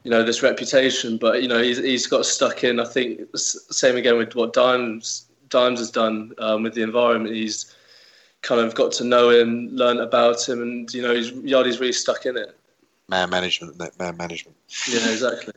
you 0.03 0.11
know, 0.11 0.23
this 0.23 0.41
reputation, 0.41 1.17
but 1.17 1.41
you 1.41 1.47
know, 1.47 1.61
he's 1.61 1.77
he's 1.77 2.07
got 2.07 2.25
stuck 2.25 2.63
in. 2.63 2.79
I 2.79 2.85
think 2.85 3.21
same 3.35 3.97
again 3.97 4.17
with 4.17 4.35
what 4.35 4.53
Dimes 4.53 5.25
Dimes 5.49 5.79
has 5.79 5.91
done 5.91 6.33
um, 6.37 6.63
with 6.63 6.73
the 6.73 6.81
environment. 6.81 7.35
He's 7.35 7.75
kind 8.41 8.61
of 8.61 8.73
got 8.73 8.91
to 8.93 9.03
know 9.03 9.29
him, 9.29 9.69
learn 9.71 9.99
about 9.99 10.47
him, 10.47 10.61
and 10.61 10.91
you 10.93 11.01
know, 11.01 11.13
he's 11.13 11.31
Yardy's 11.31 11.79
really 11.79 11.93
stuck 11.93 12.25
in 12.25 12.37
it. 12.37 12.57
Man 13.09 13.29
management, 13.29 13.77
man 13.99 14.15
management. 14.15 14.55
Yeah, 14.87 15.09
exactly. 15.09 15.53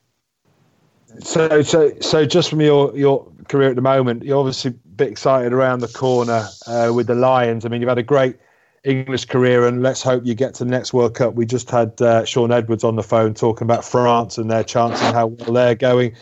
So, 1.20 1.62
so, 1.62 1.92
so, 2.00 2.26
just 2.26 2.50
from 2.50 2.60
your 2.60 2.96
your 2.96 3.30
career 3.48 3.70
at 3.70 3.76
the 3.76 3.82
moment, 3.82 4.24
you're 4.24 4.38
obviously 4.38 4.72
a 4.72 4.88
bit 4.96 5.08
excited 5.08 5.52
around 5.52 5.80
the 5.80 5.88
corner 5.88 6.48
uh, 6.66 6.90
with 6.92 7.06
the 7.06 7.14
Lions. 7.14 7.64
I 7.64 7.68
mean, 7.68 7.80
you've 7.80 7.88
had 7.88 7.98
a 7.98 8.02
great 8.02 8.36
English 8.84 9.24
career, 9.26 9.66
and 9.66 9.82
let's 9.82 10.02
hope 10.02 10.24
you 10.26 10.34
get 10.34 10.54
to 10.54 10.64
the 10.64 10.70
next 10.70 10.92
World 10.92 11.14
Cup. 11.14 11.34
We 11.34 11.46
just 11.46 11.70
had 11.70 12.00
uh, 12.00 12.24
Shaun 12.24 12.52
Edwards 12.52 12.84
on 12.84 12.96
the 12.96 13.02
phone 13.02 13.34
talking 13.34 13.64
about 13.64 13.84
France 13.84 14.38
and 14.38 14.50
their 14.50 14.62
chance 14.62 15.00
and 15.02 15.14
how 15.14 15.28
well 15.28 15.52
they're 15.52 15.74
going. 15.74 16.14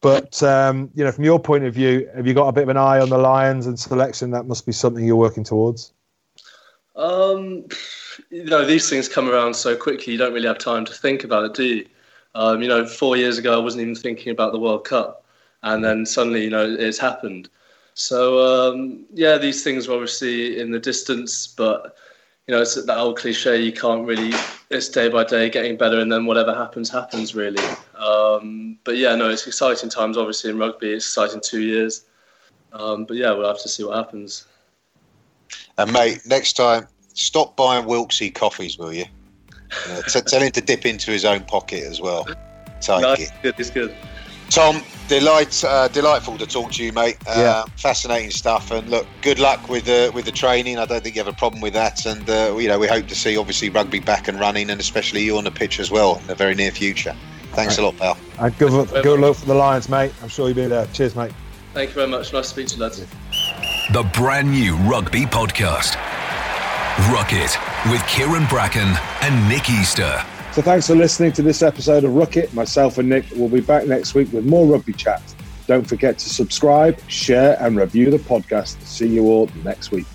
But 0.00 0.42
um, 0.42 0.90
you 0.94 1.04
know, 1.04 1.12
from 1.12 1.24
your 1.24 1.38
point 1.38 1.64
of 1.64 1.74
view, 1.74 2.08
have 2.14 2.26
you 2.26 2.34
got 2.34 2.48
a 2.48 2.52
bit 2.52 2.64
of 2.64 2.68
an 2.70 2.76
eye 2.76 3.00
on 3.00 3.10
the 3.10 3.18
Lions 3.18 3.66
and 3.66 3.78
selection? 3.78 4.30
That 4.30 4.46
must 4.46 4.64
be 4.64 4.72
something 4.72 5.04
you're 5.04 5.16
working 5.16 5.44
towards. 5.44 5.92
Um, 6.94 7.66
you 8.30 8.44
know, 8.44 8.64
these 8.64 8.88
things 8.88 9.08
come 9.08 9.28
around 9.28 9.54
so 9.54 9.76
quickly. 9.76 10.14
You 10.14 10.18
don't 10.18 10.32
really 10.32 10.48
have 10.48 10.58
time 10.58 10.84
to 10.86 10.94
think 10.94 11.22
about 11.24 11.44
it, 11.44 11.54
do 11.54 11.64
you? 11.64 11.86
Um, 12.34 12.62
you 12.62 12.68
know, 12.68 12.86
four 12.86 13.16
years 13.16 13.38
ago, 13.38 13.54
I 13.54 13.62
wasn't 13.62 13.82
even 13.82 13.94
thinking 13.94 14.32
about 14.32 14.52
the 14.52 14.58
World 14.58 14.84
Cup, 14.84 15.24
and 15.62 15.84
then 15.84 16.06
suddenly, 16.06 16.44
you 16.44 16.50
know, 16.50 16.76
it's 16.78 16.98
happened. 16.98 17.48
So 17.96 18.72
um, 18.72 19.06
yeah, 19.14 19.38
these 19.38 19.64
things 19.64 19.88
are 19.88 19.94
obviously 19.94 20.60
in 20.60 20.70
the 20.70 20.78
distance, 20.78 21.46
but 21.46 21.96
you 22.46 22.54
know, 22.54 22.62
it's 22.62 22.74
that 22.82 22.98
old 22.98 23.18
cliche. 23.18 23.60
You 23.60 23.72
can't 23.72 24.06
really. 24.06 24.32
It's 24.70 24.88
day 24.88 25.08
by 25.08 25.24
day, 25.24 25.48
getting 25.50 25.76
better, 25.76 25.98
and 26.00 26.10
then 26.10 26.26
whatever 26.26 26.54
happens, 26.54 26.90
happens. 26.90 27.34
Really. 27.34 27.62
Um, 27.98 28.78
but 28.84 28.96
yeah, 28.96 29.14
no, 29.14 29.30
it's 29.30 29.46
exciting 29.46 29.90
times. 29.90 30.16
Obviously, 30.16 30.50
in 30.50 30.58
rugby, 30.58 30.92
it's 30.92 31.06
exciting 31.06 31.40
two 31.42 31.62
years. 31.62 32.04
Um, 32.72 33.04
but 33.04 33.16
yeah, 33.16 33.32
we'll 33.32 33.48
have 33.48 33.62
to 33.62 33.68
see 33.68 33.84
what 33.84 33.96
happens. 33.96 34.46
And 35.78 35.92
mate, 35.92 36.20
next 36.26 36.54
time, 36.54 36.86
stop 37.14 37.56
buying 37.56 37.86
Wilksy 37.86 38.34
coffees, 38.34 38.78
will 38.78 38.92
you? 38.92 39.04
Uh, 39.88 40.02
t- 40.02 40.20
tell 40.20 40.40
him 40.40 40.52
to 40.52 40.60
dip 40.60 40.86
into 40.86 41.10
his 41.10 41.24
own 41.24 41.42
pocket 41.44 41.84
as 41.84 42.00
well. 42.00 42.24
Take 42.80 43.00
No, 43.02 43.12
it. 43.12 43.20
it's 43.20 43.32
good. 43.42 43.54
It's 43.58 43.70
good. 43.70 43.94
Tom, 44.50 44.80
delight, 45.08 45.62
uh, 45.64 45.88
delightful 45.88 46.38
to 46.38 46.46
talk 46.46 46.72
to 46.72 46.84
you, 46.84 46.92
mate. 46.92 47.16
Uh, 47.26 47.34
Yeah. 47.36 47.64
Fascinating 47.76 48.30
stuff, 48.30 48.70
and 48.70 48.88
look, 48.88 49.06
good 49.22 49.38
luck 49.38 49.68
with 49.68 49.84
the 49.86 50.10
with 50.14 50.24
the 50.24 50.32
training. 50.32 50.78
I 50.78 50.86
don't 50.86 51.02
think 51.02 51.16
you 51.16 51.20
have 51.24 51.32
a 51.32 51.36
problem 51.36 51.60
with 51.60 51.72
that, 51.74 52.06
and 52.06 52.28
uh, 52.30 52.56
you 52.56 52.68
know 52.68 52.78
we 52.78 52.86
hope 52.86 53.06
to 53.08 53.14
see 53.14 53.36
obviously 53.36 53.70
rugby 53.70 53.98
back 54.00 54.28
and 54.28 54.38
running, 54.38 54.70
and 54.70 54.80
especially 54.80 55.22
you 55.22 55.36
on 55.36 55.44
the 55.44 55.50
pitch 55.50 55.80
as 55.80 55.90
well 55.90 56.16
in 56.20 56.26
the 56.28 56.34
very 56.34 56.54
near 56.54 56.70
future. 56.70 57.14
Thanks 57.52 57.78
a 57.78 57.82
lot, 57.82 57.96
pal. 57.96 58.18
And 58.38 58.56
good, 58.58 58.70
luck- 58.72 59.02
good 59.02 59.18
luck 59.20 59.36
for 59.36 59.46
the 59.46 59.54
Lions, 59.54 59.88
mate. 59.88 60.12
I'm 60.22 60.28
sure 60.28 60.46
you'll 60.48 60.56
be 60.56 60.66
there. 60.66 60.86
Cheers, 60.92 61.16
mate. 61.16 61.32
Thank 61.74 61.90
you 61.90 61.94
very 61.94 62.08
much. 62.08 62.32
Nice 62.32 62.44
to 62.44 62.50
speak 62.50 62.66
to 62.68 62.76
you, 62.76 62.82
lads. 62.82 62.98
The 63.92 64.02
brand 64.14 64.50
new 64.50 64.76
rugby 64.76 65.22
podcast. 65.26 65.96
Ruck 67.12 67.32
It, 67.32 67.56
with 67.90 68.06
Kieran 68.06 68.46
Bracken 68.46 68.88
and 69.22 69.48
Nick 69.48 69.68
Easter. 69.70 70.22
So 70.56 70.62
thanks 70.62 70.86
for 70.86 70.94
listening 70.94 71.32
to 71.32 71.42
this 71.42 71.60
episode 71.60 72.04
of 72.04 72.14
Ruck 72.14 72.38
It. 72.38 72.54
Myself 72.54 72.96
and 72.96 73.10
Nick 73.10 73.26
will 73.32 73.50
be 73.50 73.60
back 73.60 73.86
next 73.86 74.14
week 74.14 74.32
with 74.32 74.46
more 74.46 74.64
rugby 74.64 74.94
chat. 74.94 75.20
Don't 75.66 75.86
forget 75.86 76.18
to 76.18 76.30
subscribe, 76.30 76.98
share, 77.10 77.58
and 77.60 77.76
review 77.76 78.10
the 78.10 78.16
podcast. 78.16 78.80
See 78.80 79.06
you 79.06 79.26
all 79.26 79.50
next 79.64 79.90
week. 79.90 80.06